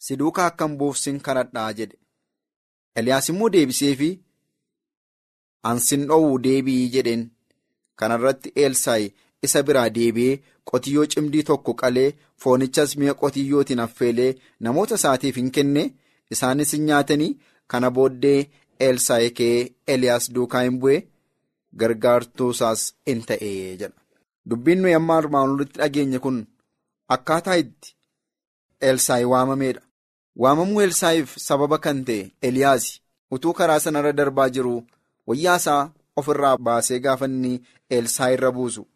si 0.05 0.17
duukaa 0.21 0.47
akkan 0.50 0.76
buufsin 0.79 1.21
kadhadhaa 1.26 1.73
jedhe. 1.79 1.97
Eliyaas 2.97 3.29
immoo 3.33 3.49
deebiseefi 3.55 4.11
ansin 5.71 6.07
dhoowwu 6.09 6.38
deebi'ii 6.47 6.91
jedheen. 6.95 7.25
Kanarratti 8.00 8.53
Elsaayi 8.65 9.15
isa 9.49 9.62
biraa 9.69 9.88
deebi'ee 9.97 10.41
qotiyyoo 10.71 11.07
cimdii 11.15 11.43
tokko 11.50 11.73
qalee 11.83 12.09
foonichas 12.45 12.97
mi'a 13.00 13.15
qotiyyootiin 13.23 13.81
affeelee 13.87 14.31
namoota 14.67 14.95
isaatiif 15.00 15.37
hin 15.41 15.50
kenne 15.59 15.85
isaanis 16.37 16.73
hin 16.76 16.85
nyaatanii 16.91 17.33
kana 17.75 17.91
booddee 17.99 18.38
Elsaayi 18.88 19.31
ka'ee 19.38 19.62
Eliyaas 19.95 20.31
duukaa 20.35 20.62
hin 20.67 20.79
bu'e 20.83 20.99
gargaartuu 21.83 22.50
isaas 22.57 22.83
in 23.12 23.23
ta'ee 23.31 23.76
jedha. 23.81 23.95
Dubbiin 24.50 24.83
nuyi 24.83 24.95
amma 24.99 25.17
armaan 25.21 25.50
olitti 25.55 25.79
dhageenye 25.81 26.19
kun 26.26 26.38
akkaataa 27.17 27.55
itti 27.62 27.95
Elsaayi 28.91 29.25
waamameedha. 29.33 29.83
Waamamuu 30.43 30.81
Elsaayiif 30.87 31.37
sababa 31.47 31.78
kan 31.85 32.05
ta'e 32.09 32.31
Eliyaas 32.47 32.85
utuu 33.35 33.52
karaa 33.59 33.81
sanarra 33.85 34.12
darbaa 34.19 34.49
jiru 34.57 34.75
wayyaa 35.26 35.57
isaa 35.62 35.90
ofirraa 36.16 36.57
baasee 36.66 36.99
gaafa 37.07 37.26
inni 37.31 37.52
Elsaayi 37.90 38.35
irra 38.38 38.50
buusu. 38.57 38.87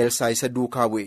Elsaayi 0.00 0.32
isa 0.38 0.48
duukaa 0.48 0.88
bu'e. 0.92 1.06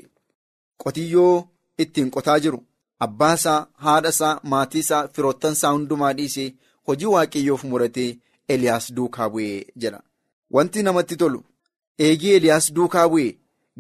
Qotiyyoo 0.82 1.48
ittiin 1.84 2.10
qotaa 2.16 2.40
jiru 2.44 2.60
abbaa 3.06 3.34
isaa, 3.40 3.68
haadha 3.86 4.10
isaa, 4.16 4.40
maatii 4.44 4.80
isaa, 4.86 5.08
firoottan 5.14 5.54
isaa 5.58 5.72
hundumaa 5.76 6.14
dhiisee 6.20 6.54
hojii 6.88 7.12
waaqayyoof 7.16 7.64
muratee 7.72 8.10
Eliyaas 8.54 8.86
duukaa 8.98 9.30
bu'ee 9.30 9.66
jedha. 9.82 10.02
Wanti 10.54 10.84
namatti 10.84 11.16
tolu 11.22 11.44
eegii 12.00 12.34
Eliyaas 12.40 12.74
duukaa 12.76 13.08
bu'e 13.14 13.30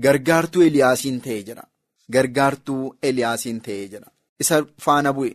gargaartuu 0.06 0.62
Eliyaasiin 0.70 1.20
ta'e 1.26 1.42
jedha. 1.50 1.68
Gargaartuu 2.14 2.96
Eliyaasiin 3.02 3.60
ta'e 3.68 3.88
jedha. 3.94 4.10
Isa 4.40 4.64
faana 4.86 5.14
bu'e. 5.14 5.32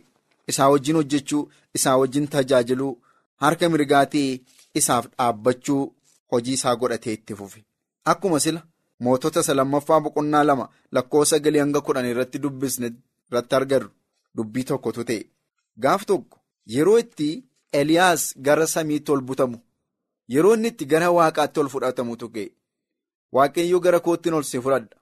Isaa 0.47 0.69
wajjin 0.69 0.95
hojjechuu, 0.95 1.49
isaa 1.73 1.97
wajjin 1.97 2.27
tajaajiluu, 2.27 3.01
harka 3.35 3.69
mirgaatii 3.69 4.43
isaaf 4.79 5.05
dhaabbachuu 5.17 5.95
hojii 6.31 6.53
isaa 6.53 6.75
godhatee 6.75 7.13
itti 7.13 7.35
fufe. 7.35 7.65
Akkuma 8.05 8.39
sila. 8.39 8.61
Mootota 8.99 9.39
isa 9.39 9.53
lammaffaa 9.53 9.99
boqonnaa 10.01 10.43
lama 10.43 10.69
lakkoofsa 10.91 11.35
sagalii 11.35 11.59
hanga 11.59 11.81
kudhan 11.81 12.05
irratti 12.05 12.39
dubbisne 12.43 12.87
irratti 13.31 13.55
argarru 13.55 13.89
dubbii 14.35 14.63
tokkotu 14.63 15.03
ta'e. 15.03 15.23
Gaaf 15.83 16.05
tokko 16.05 16.39
yeroo 16.75 16.97
itti 16.99 17.29
Eliyaas 17.73 18.23
gara 18.45 18.67
samiitti 18.67 19.11
ol 19.11 19.21
butamu 19.21 19.57
yeroo 20.33 20.53
inni 20.55 20.67
itti 20.73 20.85
gara 20.85 21.09
waaqaatti 21.17 21.59
ol 21.59 21.69
fudhatamutu 21.73 22.29
ga'e. 22.35 22.49
Waaqayyoo 23.35 23.79
gara 23.85 23.99
koottiin 23.99 24.33
ol 24.37 24.43
si 24.43 24.59
fudhadha. 24.61 24.95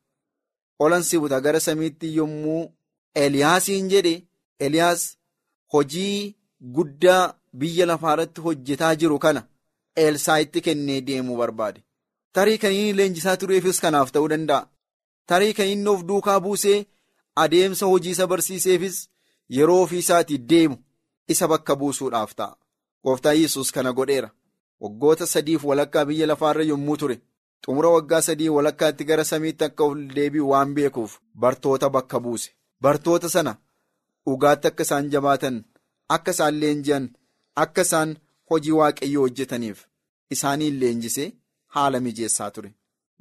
Olan 0.79 1.03
si 1.03 1.19
buta 1.19 1.41
gara 1.41 1.59
samiitti 1.59 2.15
yommuu 2.17 2.71
Eliyaasiin 3.15 3.89
jedhe 3.89 4.15
Eliyaas 4.59 5.01
hojii 5.73 6.35
guddaa 6.75 7.33
biyya 7.53 7.85
lafaarratti 7.85 8.41
hojjetaa 8.41 8.95
jiru 8.95 9.19
kana 9.19 9.43
Elsaayitti 9.95 10.61
kennee 10.61 11.01
deemuu 11.07 11.37
barbaade. 11.37 11.83
Tarii 12.33 12.57
kan 12.57 12.71
inni 12.73 12.93
leenjisaa 12.97 13.37
tureefis 13.37 13.79
kanaaf 13.83 14.11
ta'uu 14.11 14.29
danda'a. 14.33 14.67
Tarii 15.27 15.53
kan 15.53 15.67
inni 15.67 15.89
of 15.93 16.03
duukaa 16.07 16.39
buusee 16.39 16.85
adeemsa 17.35 17.85
hojii 17.85 18.11
isa 18.15 18.27
barsiiseefis 18.27 18.99
yeroo 19.55 19.81
ofii 19.83 19.99
isaatii 20.03 20.37
deemu 20.51 20.77
isa 21.27 21.47
bakka 21.47 21.75
buusuudhaaf 21.75 22.35
ta'a. 22.35 22.55
Gooftaan 23.03 23.37
Yesuus 23.41 23.71
kana 23.71 23.91
godheera. 23.93 24.29
Waggoota 24.81 25.25
sadiif 25.27 25.63
walakkaa 25.65 26.05
biyya 26.05 26.27
lafaarra 26.27 26.63
yommuu 26.63 26.97
ture. 26.97 27.17
Xumura 27.65 27.89
waggaa 27.89 28.21
sadii 28.21 28.49
walakkaatti 28.49 29.03
gara 29.05 29.23
samiitti 29.23 29.63
akka 29.63 29.83
ol 29.83 29.99
deebi'u 30.15 30.49
waan 30.49 30.73
beekuuf 30.75 31.19
bartoota 31.35 31.89
bakka 31.89 32.19
buuse. 32.19 32.51
Bartoota 32.81 33.29
sana 33.29 33.55
dhugaatti 34.25 34.67
akka 34.67 34.83
isaan 34.87 35.09
jabaatan, 35.13 35.55
akka 36.15 36.31
isaan 36.35 36.55
leenji'an, 36.61 37.05
akka 37.63 37.81
isaan 37.87 38.09
hojii 38.49 38.75
waaqayyoo 38.79 39.23
hojjetaniif 39.27 39.79
isaaniin 40.35 40.79
leenjisee. 40.81 41.29
Haala 41.75 41.99
mijeessaa 41.99 42.51
ture. 42.51 42.69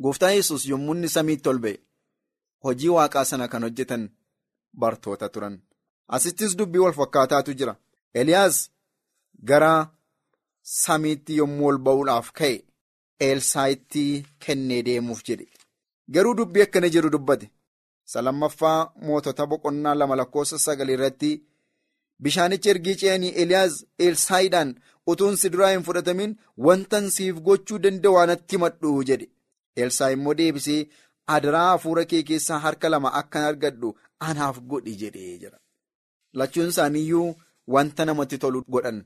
Gooftaan 0.02 0.34
yesus 0.34 0.62
yommuu 0.68 0.94
inni 0.94 1.08
samiitti 1.08 1.48
ol 1.48 1.58
ba'e 1.64 1.76
hojii 2.64 2.88
waaqaa 2.96 3.24
sana 3.30 3.46
kan 3.48 3.62
hojjetan 3.66 4.08
bartoota 4.80 5.28
turan. 5.28 5.56
Asittis 6.16 6.56
dubbii 6.58 6.82
wal 6.84 6.92
fakkaataatu 7.00 7.52
jira. 7.58 7.74
Eliyaas 8.14 8.56
gara 9.48 9.72
samiitti 10.62 11.36
yommuu 11.40 11.68
ol 11.68 11.78
ba'uudhaaf 11.86 12.32
ka'e 12.38 12.56
Elsaayitti 13.28 14.04
kennee 14.44 14.82
deemuuf 14.86 15.20
jedhe. 15.28 15.46
Garuu 16.14 16.34
dubbii 16.36 16.62
akkana 16.62 16.88
jedhu 16.94 17.10
dubbate. 17.14 17.50
Lammaffaa 18.26 18.92
mootota 19.06 19.46
boqonnaa 19.46 19.94
lama 19.94 20.16
lakkoofsa 20.20 20.58
sagal 20.58 20.88
irratti 20.94 21.30
bishaanicha 22.22 22.70
ergii 22.70 22.94
ce'anii 23.02 23.32
Eliyaas 23.42 23.74
Elsaayiidhaan 24.06 24.70
utuun 25.12 25.36
si 25.42 25.50
duraa 25.52 25.70
hin 25.74 25.84
fudhatamin 25.88 26.32
wantan 26.66 27.10
siif 27.16 27.36
gochuu 27.48 27.78
danda'u 27.84 28.16
anatti 28.22 28.56
himadhu 28.56 28.94
jedhe. 29.10 29.28
Elsaayi 29.76 30.14
immoo 30.18 30.34
deebisee 30.40 30.80
adaraa 31.36 31.68
hafuura 31.70 32.04
kee 32.12 32.22
keessaa 32.30 32.58
harka 32.66 32.88
lama 32.94 33.12
akkan 33.20 33.44
argadhu 33.50 33.92
anaaf 34.28 34.58
godhi 34.72 34.96
jedhee 35.02 35.38
jira. 35.42 35.58
Lachuun 36.38 36.68
isaaniiyyuu 36.74 37.28
wanta 37.74 38.04
namatti 38.10 38.38
tolu 38.38 38.64
godhan 38.72 38.98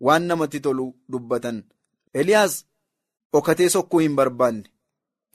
waan 0.00 0.22
namatti 0.30 0.60
tolu 0.60 0.86
dubbatan. 1.12 1.58
Eliyaas 2.14 2.54
dhokatee 3.32 3.68
sokkuu 3.76 3.98
hin 4.04 4.14
barbaanne 4.20 4.70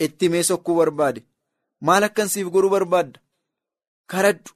itti 0.07 0.25
himee 0.25 0.43
sokkuu 0.49 0.75
barbaade 0.79 1.21
maal 1.87 2.03
akkan 2.07 2.27
siif 2.33 2.47
godhuu 2.53 2.69
barbaadda 2.75 3.19
karadhu 4.11 4.51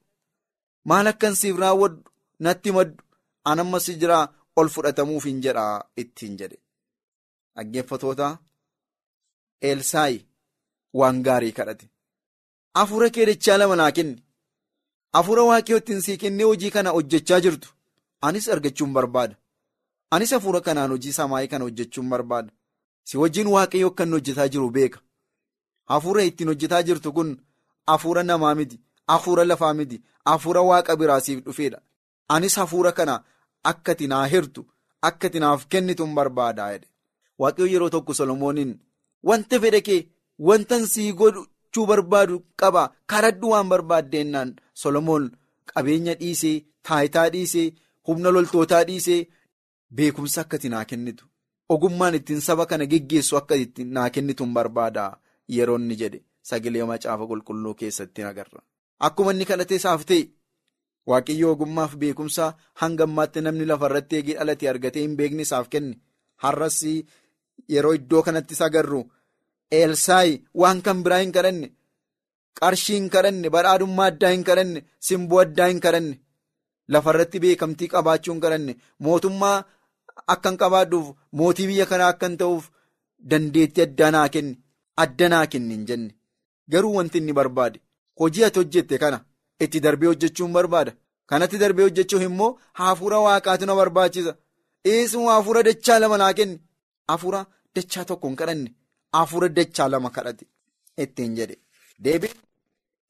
maal 0.90 1.08
akkan 1.12 1.36
siif 1.42 1.58
raawwadhu 1.64 2.02
natti 2.46 2.70
maddu 2.78 3.04
anammas 3.52 3.86
jiraa 4.02 4.26
ol 4.60 4.70
fudhatamuuf 4.76 5.24
hin 5.30 5.40
jedhaa 5.46 5.84
ittiin 6.02 6.38
jedhe. 6.40 6.58
Dhaggeeffatoota 7.56 8.28
Elsaayi 9.70 10.20
waan 11.00 11.24
gaarii 11.24 11.52
kadhate. 11.60 11.90
Hafuura 12.76 13.10
kee 13.10 13.26
dachaa 13.30 13.58
lama 13.58 13.76
naa 13.76 13.92
kenni. 13.98 14.24
Hafuura 15.14 15.44
waaqayyoo 15.50 15.80
ittiin 15.82 16.02
sii 16.06 16.18
kennee 16.24 16.44
hojii 16.50 16.72
kana 16.76 16.90
hojjechaa 16.98 17.40
jirtu. 17.46 17.70
Anis 18.22 18.50
argachuun 18.50 18.94
barbaada. 18.94 19.36
Anis 20.12 20.32
hafuura 20.36 20.62
kanaan 20.62 20.92
hojii 20.96 21.14
samaayii 21.20 21.48
kana 21.54 21.64
hojjechuun 21.68 22.10
barbaada. 22.10 22.52
Si 23.08 23.18
wajjin 23.18 23.48
waaqayyoo 23.56 23.90
akka 23.92 24.04
inni 24.04 24.14
hojjetaa 24.18 24.48
jiru 24.48 24.70
beeka. 24.70 25.00
Hafuura 25.92 26.24
ittiin 26.24 26.48
hojjetaa 26.50 26.82
jirtu 26.84 27.14
kun 27.14 27.38
hafuura 27.88 28.24
namaa 28.24 28.56
miti. 28.56 28.80
Hafuura 29.08 29.46
lafaa 29.46 29.74
miti. 29.74 30.02
Hafuura 30.26 30.62
waaqa 30.62 30.96
biraa 30.96 31.20
siif 31.22 31.44
dhufeedha. 31.46 31.82
Anis 32.30 32.56
hafuura 32.56 32.92
kana 32.92 33.24
akka 33.64 33.92
ati 33.92 34.08
naa 34.08 34.26
hirtu 34.28 34.66
akka 35.02 35.28
ati 35.28 35.40
naaf 35.40 35.66
kennituun 35.68 36.14
barbaadaa 36.16 36.72
jedhe. 36.74 36.88
Waaqayyoo 37.40 37.72
yeroo 37.74 37.90
tokko 37.90 38.14
Solomooniin 38.14 38.72
wanta 39.24 39.60
fedha 39.60 39.82
kee 39.88 40.00
wantan 40.40 40.86
sii 40.88 41.12
gochuu 41.20 41.86
barbaadu 41.92 42.40
qaba 42.62 42.84
karadhu 43.06 43.50
waan 43.54 43.70
barbaaddeenaan 43.72 44.56
Solomoon 44.74 45.26
qabeenya 45.74 46.14
dhiisee 46.22 46.56
taayitaa 46.88 47.30
dhiisee 47.34 47.74
humna 48.08 48.32
loltootaa 48.36 48.84
dhiisee 48.90 49.20
beekumsa 49.96 50.42
akka 50.42 50.56
ati 50.62 50.70
naa 50.70 50.86
kennitu 50.86 51.26
ogummaan 51.70 52.16
ittiin 52.20 52.42
saba 52.48 52.66
kana 52.66 52.86
geggeessu 52.92 53.38
akka 53.38 53.56
itti 53.66 53.84
naa 53.98 54.10
kennituun 54.10 54.54
barbaadaa 54.54 55.12
yeroo 55.58 55.78
inni 55.82 55.96
jedhe. 56.02 56.20
Sagalee 56.50 56.84
macaafa 56.92 57.26
qulqulluu 57.32 57.74
keessatti 57.80 58.24
agarra. 58.30 58.62
Akkuma 59.00 59.32
inni 59.34 59.46
kadhatee 59.46 59.78
isaaf 59.82 60.02
ta'e 60.10 60.22
waaqayyo 61.10 61.48
ogummaaf 61.54 61.94
beekumsa 62.02 62.46
hanga 62.82 63.04
ammaatti 63.08 63.40
namni 63.46 63.66
lafarratti 63.72 64.16
eegee 64.20 64.36
dhalatee 64.40 64.70
argatee 64.72 65.02
hin 65.06 65.16
beekne 65.20 65.42
isaaf 65.48 65.68
kenne. 65.74 65.96
Har'as 66.44 66.78
yeroo 67.74 67.94
iddoo 68.00 68.22
kanattis 68.24 68.62
agarru 68.68 69.02
Elsaayi 69.82 70.34
waan 70.62 70.82
kan 70.86 71.04
biraa 71.04 71.20
hin 71.24 71.32
kadhanne. 71.38 71.68
Qarshii 72.60 72.96
hin 73.00 73.10
kadhanne. 73.14 73.50
Badhaadhummaa 73.56 74.06
addaa 74.12 74.30
hin 74.36 74.44
kadhanne. 74.50 74.84
Simboo 75.00 75.40
addaa 75.44 75.68
hin 75.72 75.80
kadhanne. 75.86 76.20
Lafarratti 76.94 77.40
beekamtii 77.46 77.88
qabaachuu 77.94 78.34
hin 78.34 78.42
kadhanne. 78.44 78.76
Mootummaa 79.00 79.64
akkan 80.36 80.58
qabaadhuuf 80.62 81.08
mootii 81.40 81.68
biyya 81.72 81.86
kanaa 81.92 82.12
akkan 82.14 82.38
ta'uuf 82.42 82.70
dandeettii 83.32 83.84
addaa 83.88 84.12
naa 84.16 84.28
kenni 84.36 84.54
adda 84.98 85.30
naa 85.30 85.46
kenni 85.48 85.74
hin 85.76 85.86
jenne. 85.86 86.12
Garuu 86.72 86.96
wanti 86.96 87.18
inni 87.18 87.34
barbaade 87.40 87.80
hojii 88.20 88.44
ati 88.48 88.60
hojjette 88.60 88.98
kana 89.04 89.20
itti 89.60 89.80
darbee 89.86 90.08
hojjechuun 90.12 90.54
barbaada. 90.54 90.94
Kanatti 91.30 91.58
darbee 91.58 91.84
hojjechuuf 91.88 92.24
immoo 92.30 92.58
hafuura 92.74 93.20
waaqaatu 93.26 93.66
na 93.66 93.76
barbaachisa. 93.76 94.36
Eesuma 94.92 95.34
hafuura 95.34 95.64
dachaa 95.64 96.00
lama 96.00 96.18
naa 96.18 96.34
kenni. 96.34 96.60
Hafuura 97.08 97.46
dachaa 97.76 98.06
tokko 98.06 98.28
hin 98.28 98.36
kadhanne. 98.42 98.74
Hafuura 99.14 99.50
dachaa 99.50 99.88
lama 99.90 100.10
kadhate. 100.10 100.46
Ittiin 100.98 101.36
jedhe. 101.36 101.58
Deebiin 102.04 102.34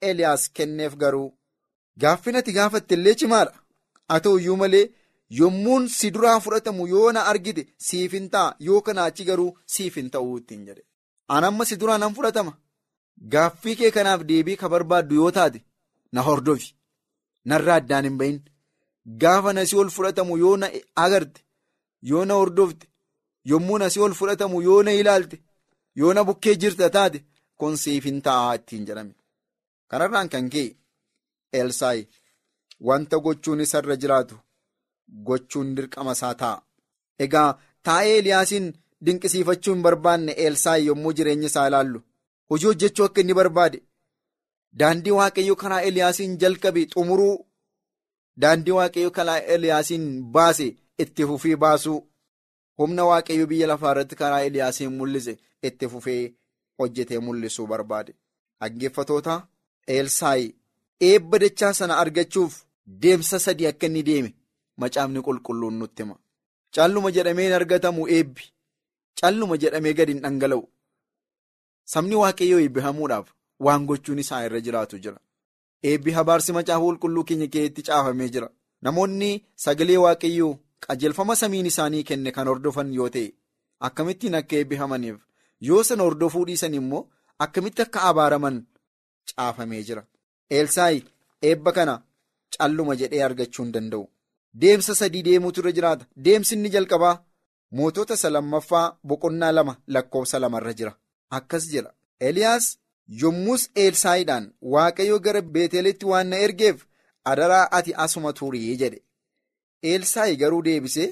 Eliyaas 0.02 0.50
kenneef 0.54 0.96
garuu 1.02 1.34
gaaffin 2.02 2.36
ati 2.36 2.52
gaafatte 2.58 2.94
illee 2.96 3.16
cimaadha. 3.22 3.54
Haa 4.10 4.20
ta'u 4.20 4.40
iyyuu 4.40 4.56
malee 4.62 4.90
yommuun 5.40 5.88
si 5.98 6.12
duraa 6.16 6.40
fudhatamu 6.40 6.88
yoo 6.88 7.12
na 7.12 7.26
argite 7.32 7.64
siif 7.78 8.12
hin 8.18 8.30
ta'a. 8.30 8.56
Yoo 8.60 8.82
kanaa 8.82 9.06
achi 9.12 9.24
garuu 9.30 9.52
siif 9.76 9.96
hin 9.96 10.10
ta'uu 10.16 10.38
ittiin 10.42 10.66
jedhe 10.70 10.84
an 11.36 11.44
amma 11.48 11.64
si 11.70 11.76
duraa 11.82 11.98
nan 12.02 12.16
fudhatama? 12.16 12.54
Gaaffii 13.34 13.76
kee 13.80 13.92
kanaaf 13.96 14.22
deebii 14.30 14.58
ka 14.62 14.68
barbaaddu 14.74 15.16
yoo 15.20 15.32
taate 15.38 15.60
na 16.14 16.22
hordofi. 16.28 16.70
Narraa 17.50 17.78
addaan 17.82 18.06
hin 18.08 18.18
bahin 18.20 18.40
gaafa 19.22 19.54
na 19.54 19.62
si 19.70 19.76
ol 19.82 19.90
fudhatamu 19.96 20.38
yoo 20.44 20.56
na 20.62 20.68
agarte 21.06 21.40
yoo 22.10 22.26
na 22.26 22.34
hordofte 22.40 22.86
yommuu 23.52 23.78
na 23.80 23.90
si 23.94 24.00
ol 24.06 24.14
fudhatamu 24.20 24.62
yoo 24.68 24.84
na 24.84 24.92
ilaalte. 25.02 25.38
yoo 26.00 26.14
na 26.14 26.22
bukkee 26.28 26.56
jirta 26.62 26.88
taate 26.96 27.20
kun 27.60 27.76
siif 27.82 28.04
hin 28.10 28.22
ta'a 28.26 28.56
ittiin 28.58 28.86
jedhame. 28.88 29.14
Kanarraan 29.90 30.30
kan 30.34 30.48
ka'e 30.54 30.76
elsaayi 31.60 32.08
wanta 32.88 33.18
gochuun 33.26 33.62
isarra 33.66 33.96
jiraatu 34.02 34.36
gochuun 35.28 35.76
dirqama 35.76 36.12
isaa 36.18 36.34
ta'a. 36.42 36.64
Egaa 37.24 37.50
taa'ee 37.86 38.18
eliyaasiin 38.22 38.68
dinqisiifachuu 39.06 39.74
hin 39.74 39.84
barbaanne 39.88 40.32
elsaayi 40.48 40.86
yommuu 40.88 41.14
jireenya 41.20 41.48
isaa 41.52 41.68
ilaallu. 41.68 42.02
Hojii 42.50 42.66
hojjechuu 42.68 43.06
akka 43.06 43.22
inni 43.22 43.34
barbaade. 43.40 43.82
Daandii 44.80 45.12
waaqayyoo 45.20 45.56
karaa 45.64 45.82
eliyaasiin 45.90 46.38
jalqabe 46.44 46.86
xumuruu. 46.94 47.46
Daandii 48.42 48.72
waaqayyoo 48.80 49.12
karaa 49.18 49.40
eliyaasiin 49.56 50.06
baase 50.38 50.68
itti 51.06 51.26
fufii 51.32 51.56
baasuu. 51.56 52.00
Humna 52.78 53.06
waaqayyoo 53.12 53.48
biyya 53.48 53.68
lafaa 53.68 53.92
irratti 53.92 54.16
karaa 54.22 54.42
eliyaasiin 54.50 54.92
mul'ise. 55.00 55.38
itti 55.68 55.88
fufee 55.92 56.34
hojjetee 56.80 57.20
mul'isuu 57.26 57.66
barbaade. 57.68 58.14
Dhaggeeffatoota 58.62 59.36
elsaayi 59.98 60.48
eebba 61.10 61.40
dachaa 61.44 61.74
sana 61.78 61.98
argachuuf 62.02 62.54
deemsa 63.04 63.40
sadii 63.46 63.68
akka 63.70 63.86
inni 63.90 64.04
deeme 64.10 64.34
macaafni 64.84 65.22
qulqulluun 65.28 65.76
nutti 65.80 66.04
hima. 66.04 66.16
Calluma 66.76 67.12
jedhamee 67.18 67.46
hin 67.48 67.54
argatamu 67.60 68.08
eebbi 68.18 68.44
calluma 69.22 69.58
jedhamee 69.64 69.94
gadi 70.00 70.12
hin 70.14 70.22
dhangala'u. 70.26 70.64
Sabni 71.94 72.16
waaqayyoo 72.24 72.60
eebbifamuudhaaf 72.66 73.28
waan 73.68 73.86
gochuun 73.92 74.20
isaa 74.24 74.42
irra 74.48 74.60
jiraatu 74.68 75.00
jira. 75.06 75.20
Eebbi 75.90 76.12
habaarsi 76.18 76.52
macaafa 76.58 76.86
qulqulluu 76.88 77.24
keenya 77.30 77.48
keessatti 77.56 77.82
caafamee 77.90 78.30
jira. 78.36 78.50
Namoonni 78.86 79.32
sagalee 79.66 79.98
waaqayyoo 80.06 80.52
qajeelfama 80.88 81.36
samiin 81.42 81.66
isaanii 81.72 82.04
kenne 82.10 82.32
kan 82.38 82.48
hordofan 82.52 82.94
yoo 83.00 83.10
ta'e 83.16 83.28
akkamittiin 83.88 84.36
akka 84.40 84.56
eebbifamaniif. 84.62 85.18
yoo 85.68 85.84
sana 85.88 86.04
hordofuu 86.08 86.46
dhiisan 86.48 86.74
immoo 86.80 87.02
akkamitti 87.44 87.82
akka 87.86 88.00
abaaraman 88.10 88.58
caafamee 89.36 89.84
jira. 89.90 90.04
Elsaayi 90.58 91.00
eebba 91.50 91.72
kana 91.78 91.94
calluma 92.58 92.96
jedhee 93.02 93.22
argachuu 93.28 93.64
hin 93.66 93.72
danda'u. 93.76 94.04
Deemsa 94.62 94.96
sadii 94.96 95.24
deemuutu 95.28 95.60
irra 95.62 95.72
jiraata. 95.78 96.06
Deemsi 96.26 96.56
inni 96.56 96.70
jalqabaa 96.76 97.16
mootota 97.80 98.14
isa 98.20 98.30
lammaffaa 98.36 98.86
boqonnaa 99.12 99.52
lama 99.58 99.74
lakkoofsa 99.98 100.40
lamarra 100.44 100.74
jira 100.80 100.94
akkas 101.38 101.68
jedha 101.74 101.92
eliyaas 102.30 102.66
yommus 103.22 103.64
elsaayiidhaan 103.86 104.46
waaqayyo 104.74 105.20
gara 105.26 105.42
beetelitti 105.58 106.06
waan 106.12 106.28
na 106.34 106.38
ergeef 106.48 106.86
adaraa 107.32 107.66
ati 107.78 107.94
asuma 108.06 108.34
turii 108.40 108.76
jedhe 108.82 109.02
elsaayi 109.94 110.36
garuu 110.42 110.62
deebisee 110.68 111.10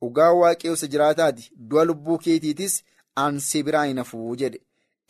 dhugaa 0.00 0.32
waaqayyo 0.40 0.74
isa 0.78 0.86
jiraataati 0.94 1.50
du'a 1.68 1.84
lubbuu 1.90 2.18
keetiitis. 2.24 2.74
Ansi 3.22 3.62
biraa 3.66 3.84
hin 3.86 3.98
hafuu 4.00 4.36
jedhe 4.40 4.60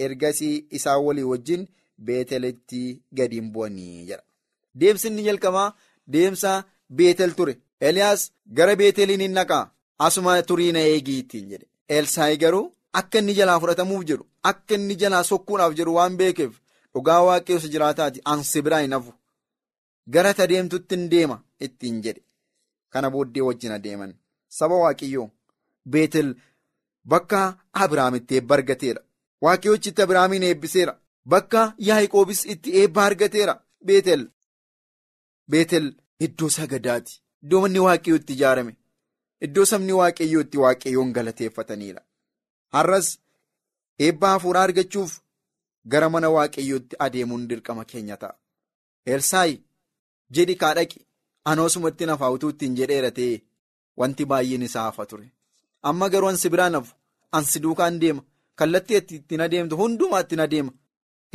ergasii 0.05 0.55
isaan 0.77 1.03
walii 1.07 1.23
wajjin 1.31 1.67
beetelitti 2.07 2.81
gadi 3.19 3.37
hin 3.41 3.51
bu'anii 3.57 4.07
jedha. 4.09 4.23
Deemsi 4.81 5.09
inni 5.11 5.23
jalqabaa 5.27 5.67
deemsa 6.15 6.53
beetel 7.01 7.35
ture. 7.39 7.55
Eliyaas 7.81 8.25
gara 8.59 8.77
beeteliin 8.81 9.21
hin 9.27 9.33
naqaa 9.39 9.65
asuma 10.07 10.43
turii 10.49 10.73
na 10.73 10.81
eegii 10.93 11.19
ittiin 11.23 11.49
jedhe. 11.51 11.67
Elsaayi 11.97 12.37
garuu 12.43 12.67
akka 13.01 13.19
inni 13.23 13.35
jalaa 13.39 13.61
fudhatamuuf 13.63 14.05
jedhu 14.11 14.27
akka 14.51 14.75
inni 14.79 14.97
jalaa 15.03 15.23
sokkuudhaaf 15.31 15.75
jedhu 15.81 15.95
waan 15.99 16.17
beekeef 16.21 16.55
dhugaa 16.95 17.41
isa 17.57 17.69
jiraataati 17.75 18.21
ansi 18.33 18.63
biraa 18.63 18.81
hin 18.85 18.93
hafu. 18.99 19.13
Gara 20.15 20.35
ta 20.35 20.47
deemtutti 20.49 20.97
hin 20.97 21.11
deema 21.11 21.43
ittiin 21.67 22.01
jedhe. 22.05 22.23
Kana 22.93 23.11
booddee 23.11 23.43
wajjin 23.49 23.73
adeeman. 23.73 24.15
Saba 24.49 24.75
waaqayyoo 24.85 25.31
beetel. 25.87 26.35
Bakka 27.11 27.41
Abiraamitti 27.73 28.35
eebba 28.35 28.55
argateera. 28.55 29.01
Waaqayyochitti 29.43 30.03
Abiraamiin 30.03 30.43
eebbiseera. 30.49 30.95
bakka 31.33 31.61
Yaaqoobis 31.89 32.45
itti 32.53 32.71
eebba 32.81 33.05
argateera 33.05 33.55
Beetel. 33.87 34.23
Beetel 35.51 35.87
iddoo 36.27 36.49
sagadaati. 36.57 37.21
Iddoo 37.43 37.61
manni 37.61 37.79
waaqayyoo 37.87 38.19
itti 38.21 38.33
ijaarame. 38.39 38.77
Iddoo 39.47 39.65
sabni 39.71 39.93
waaqayyoo 40.01 40.43
itti 40.47 40.59
waaqayyoon 40.65 41.13
galateeffataniidha. 41.17 42.03
Har'as 42.75 43.09
eebba 44.07 44.29
hafuuraa 44.35 44.65
argachuuf 44.69 45.13
gara 45.95 46.09
mana 46.15 46.29
waaqayyootti 46.37 46.95
adeemuun 47.07 47.47
dirqama 47.51 47.85
keenya 47.93 48.17
ta'a. 48.23 48.35
Elsaayi 49.15 49.57
jedhi 50.39 50.55
kaadhaqi 50.63 50.99
anoosumatti 51.53 52.05
nafaa 52.11 52.31
utuu 52.37 52.51
ittiin 52.55 52.77
jedheera 52.81 53.11
ta'e 53.21 53.41
wanti 54.03 54.25
baay'een 54.33 54.63
isaa 54.69 54.85
hafa 54.89 55.07
ture. 55.11 55.27
Amma 55.89 56.09
garuu 56.13 56.29
ansi 56.33 56.49
biraan 56.55 56.75
hafu 56.79 56.95
ansi 57.39 57.59
duukaan 57.65 58.01
deema 58.05 58.23
kallattii 58.63 59.01
ittiin 59.19 59.41
adeemtu 59.47 59.77
hundumaa 59.81 60.21
ittiin 60.27 60.41
adeema 60.47 60.73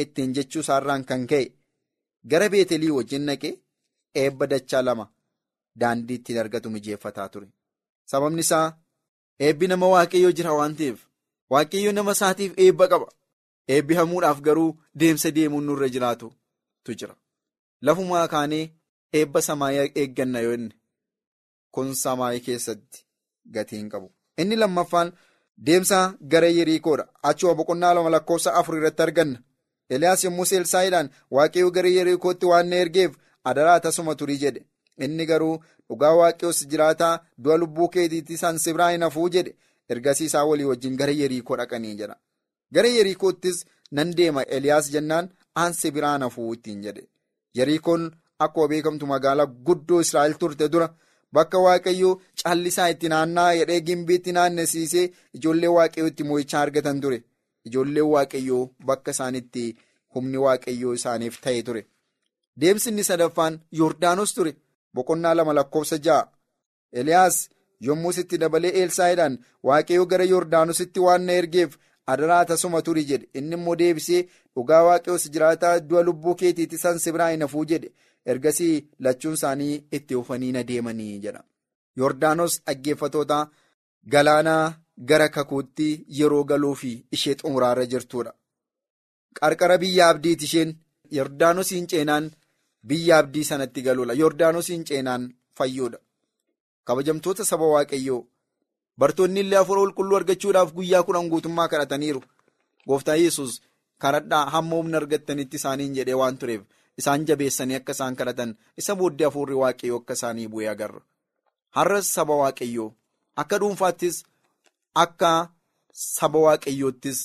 ittiin 0.04 0.34
jechuu 0.38 0.62
isaarraan 0.66 1.04
kan 1.12 1.28
ka'e 1.32 1.46
gara 2.32 2.50
beetelii 2.54 2.92
wajjin 2.98 3.26
naqee 3.30 3.54
eebba 4.24 4.46
dachaa 4.54 4.82
lama 4.88 5.06
daandii 5.80 6.18
ittiin 6.20 6.40
argatu 6.44 6.70
mijeeffataa 6.76 7.30
ture. 7.30 7.48
Sababni 8.06 8.42
isaa 8.46 8.74
eebbi 9.40 9.68
nama 9.68 9.88
waaqayyoo 9.94 10.32
jira 10.38 10.54
waan 10.60 10.76
ta'eef 10.80 11.00
waaqayyoo 11.54 11.94
nama 11.98 12.12
isaatiif 12.18 12.52
eebba 12.64 12.86
qaba. 12.92 13.08
Eebbi 13.74 13.94
hamuudhaaf 14.00 14.40
garuu 14.46 14.70
deemsa 15.00 15.32
deemuun 15.36 15.66
nurra 15.66 15.88
jiraatutu 15.94 16.92
jira. 17.00 17.16
Lafumaa 17.82 18.28
kaanee 18.34 18.66
eebba 19.20 19.40
samaayii 19.48 19.92
eegganna 20.02 20.40
yoo 20.46 20.54
inni 20.58 20.76
kun 21.74 21.96
samaayii 22.04 22.44
keessatti 22.46 23.00
gatiin 23.56 23.90
qabu. 23.90 24.08
Inni 24.38 24.56
lammaffaan 24.56 25.12
deemsa 25.68 26.14
gara 26.32 26.48
Yeriikoodha. 26.58 27.06
Achuma 27.24 27.54
boqonnaa 27.56 27.94
lama 27.96 28.10
lakkoofsa 28.10 28.54
afur 28.60 28.78
irratti 28.78 29.02
arganna. 29.02 29.40
Eliyaas 29.90 30.24
yommuu 30.24 30.46
Elsaayiidhaan 30.60 31.10
waaqayyoo 31.32 31.72
gara 31.72 31.90
Yeriikootti 31.98 32.46
waan 32.52 32.68
na 32.70 32.76
ergeef 32.76 33.12
adaraa 33.44 33.80
tasuma 33.80 34.16
turii 34.16 34.38
jedhe. 34.44 34.62
Inni 35.04 35.26
garuu 35.26 35.56
dhugaa 35.90 36.14
waaqayyoos 36.20 36.60
jiraataa 36.74 37.14
du'a 37.44 37.58
lubbuu 37.62 37.88
keetiitti 37.96 38.38
san 38.44 38.58
sibiraa 38.66 38.92
hin 38.92 39.02
hafuu 39.08 39.30
jedhe. 39.38 39.56
Ergasii 39.90 40.26
isaa 40.32 40.46
walii 40.50 40.64
wajjin 40.72 40.96
gara 41.02 41.12
Yeriikoo 41.22 41.58
dhaqanii 41.62 41.96
jedha. 42.02 42.16
Gara 42.74 42.88
Yeriikoottis 42.98 43.66
nan 43.92 44.14
deema 44.18 44.44
Eliyaas 44.58 44.92
jennaan 44.94 45.30
aan 45.64 45.74
sibiraan 45.80 46.22
hafuu 46.28 46.54
ittiin 46.54 46.82
jedhe. 46.86 47.04
Yeriikoon 47.58 48.08
akkuma 48.46 48.68
beekamtu 48.74 49.06
magaalaa 49.12 49.46
guddoo 49.70 50.00
Israa'el 50.06 50.34
turte 50.40 50.68
dura 50.72 50.88
bakka 51.34 51.60
waaqayyoo 51.66 52.16
callisaa 52.44 52.88
itti 52.96 53.10
naanna'aa 53.14 53.56
jedhee 53.60 53.80
gimbiitti 53.90 54.32
naannessiisee 54.38 55.06
ijoollee 55.40 55.72
waaqayyoo 55.78 56.08
itti 56.14 56.24
mo'ichaa 56.30 56.62
argatan 56.66 57.02
ture. 57.02 57.24
Ijoolleen 57.68 58.10
waaqayyoo 58.16 58.64
bakka 58.86 59.12
isaanitti 59.18 59.64
humni 60.16 60.38
waaqayyoo 60.48 60.94
isaaniif 61.00 61.40
ta'e 61.44 61.62
ture. 61.70 61.86
Deemsi 62.62 62.90
inni 62.90 63.04
sadaffaan 63.04 63.60
Yordaanos 63.80 64.34
ture. 64.36 64.56
Boqonnaa 64.96 65.34
lama 65.38 65.54
lakkoofsa 65.58 65.98
ja'a. 66.06 66.24
Eliyaas 67.00 67.38
yommus 67.88 68.18
itti 68.24 68.38
dabalee 68.44 68.72
Elsaayiidhaan 68.84 69.38
waaqayyoo 69.70 70.06
gara 70.12 70.26
Yordaanositti 70.34 71.00
waan 71.06 71.26
na 71.28 71.34
ergeef 71.42 71.78
adaraa 72.14 72.46
tasuma 72.46 72.82
turi 72.82 73.04
jedhe. 73.10 73.28
Inni 73.34 73.56
immoo 73.60 73.76
deebisee 73.82 74.22
dhugaa 74.56 74.84
waaqayyoos 74.88 75.28
jiraataa 75.34 75.80
du'a 75.90 76.04
lubbuu 76.10 76.36
keetiitti 76.42 76.78
san 76.84 77.00
sibiraa 77.00 77.32
hafuu 77.44 77.66
jedhe. 77.72 77.92
Ergasii 78.26 78.76
lachuun 79.00 79.34
isaanii 79.40 79.84
itti 79.98 80.14
hufanii 80.20 80.52
na 80.52 80.64
deemanii 80.70 81.20
jedha. 81.26 81.44
Yordaanos 81.98 82.62
dhaggeeffatoota 82.66 83.38
galaanaa 84.14 84.74
gara 85.10 85.28
kakuutti 85.36 85.90
yeroo 86.20 86.44
galuu 86.44 86.76
fi 86.82 86.92
ishee 87.12 87.36
xumuraarra 87.42 87.86
jirtudha. 87.92 88.34
Qarqara 89.40 89.78
biyya 89.78 90.10
abdiiti 90.10 90.46
isheen 90.50 90.76
Yordaanosiin 91.18 91.88
ceenaan 91.92 92.32
biyya 92.88 93.18
abdii 93.18 93.44
sanatti 93.50 93.82
galuudha. 93.82 94.14
Yordaanosiin 94.14 94.84
ceenaan 94.86 95.24
fayyuudha. 95.58 95.98
Kabajamtoota 96.88 97.46
saba 97.46 97.66
waaqayyoo 97.74 98.22
bartoonni 99.00 99.40
illee 99.44 99.58
hafuura 99.62 99.82
qulqulluu 99.82 100.18
argachuudhaaf 100.20 100.74
guyyaa 100.78 101.04
kudhan 101.08 101.30
guutummaa 101.30 101.68
kadhataniiru. 101.74 102.22
Gooftaan 102.88 103.20
yesus 103.24 103.62
kadhadhaa 104.04 104.46
hamma 104.54 104.76
humna 104.80 104.98
argattanitti 105.02 105.58
isaaniin 105.62 105.96
jedhee 105.98 106.18
waan 106.22 106.38
tureef 106.38 106.62
isaan 107.02 107.26
jabeessanii 107.28 107.76
akka 107.80 107.92
isaan 107.98 108.16
kadhatan 108.20 108.52
isa 108.82 108.96
booddee 109.00 109.26
hafuurri 109.28 109.56
waaqayyoo 109.62 110.00
akka 110.02 110.14
isaanii 110.20 110.48
bu'ee 110.54 110.70
agarra. 110.74 111.02
Har'as 111.78 112.14
saba 112.18 112.36
waaqayyoo 112.44 112.90
akka 113.44 113.58
dhuunfaattis 113.64 114.22
akka 115.06 115.32
saba 116.04 116.40
waaqayyoottis 116.46 117.20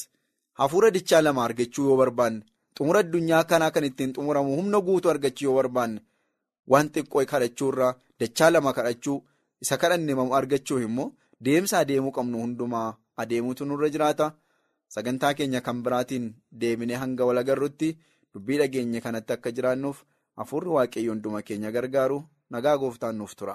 hafuura 0.63 0.91
dichaa 0.97 1.23
lama 1.27 1.45
argachuu 1.45 1.87
yoo 1.91 1.97
barbaanne 2.03 2.43
xumura 2.81 3.01
addunyaa 3.05 3.45
kanaa 3.51 3.71
kan 3.77 3.85
ittiin 3.89 4.13
xumuramu 4.17 4.57
humna 4.59 4.81
guutuu 4.87 5.11
argachuu 5.13 5.47
yoo 5.49 5.55
barbaanne 5.61 6.01
waan 6.73 6.89
xiqqoo 6.95 7.25
kadhachuurraa 7.33 7.93
dachaa 8.21 8.51
lama 8.55 8.73
kadhachuu 8.79 9.19
isa 9.63 9.77
kadhanne 9.83 10.13
argachuuf 10.39 10.83
immoo 10.89 11.09
deemsa 11.45 11.79
adeemuu 11.85 12.13
qabnu 12.19 12.39
hundumaa 12.45 12.89
adeemuutu 13.17 13.65
nurra 13.65 13.89
jiraata. 13.97 14.33
Sagantaa 14.95 15.35
keenya 15.39 15.61
kan 15.67 15.83
biraatiin 15.85 16.25
deeminee 16.61 16.97
hanga 17.03 17.25
wal 17.29 17.39
agarrutti 17.43 17.89
dubbii 18.35 18.57
dhageenye 18.61 19.01
kanatti 19.05 19.33
akka 19.33 19.51
jiraannuuf 19.57 19.99
hafuurri 20.37 20.71
waaqayyo 20.77 21.13
hunduma 21.13 21.43
keenya 21.43 21.71
gargaaru 21.77 22.17
nagaa 22.51 22.77
gooftaan 22.79 23.17
nuuf 23.19 23.35
tura. 23.37 23.55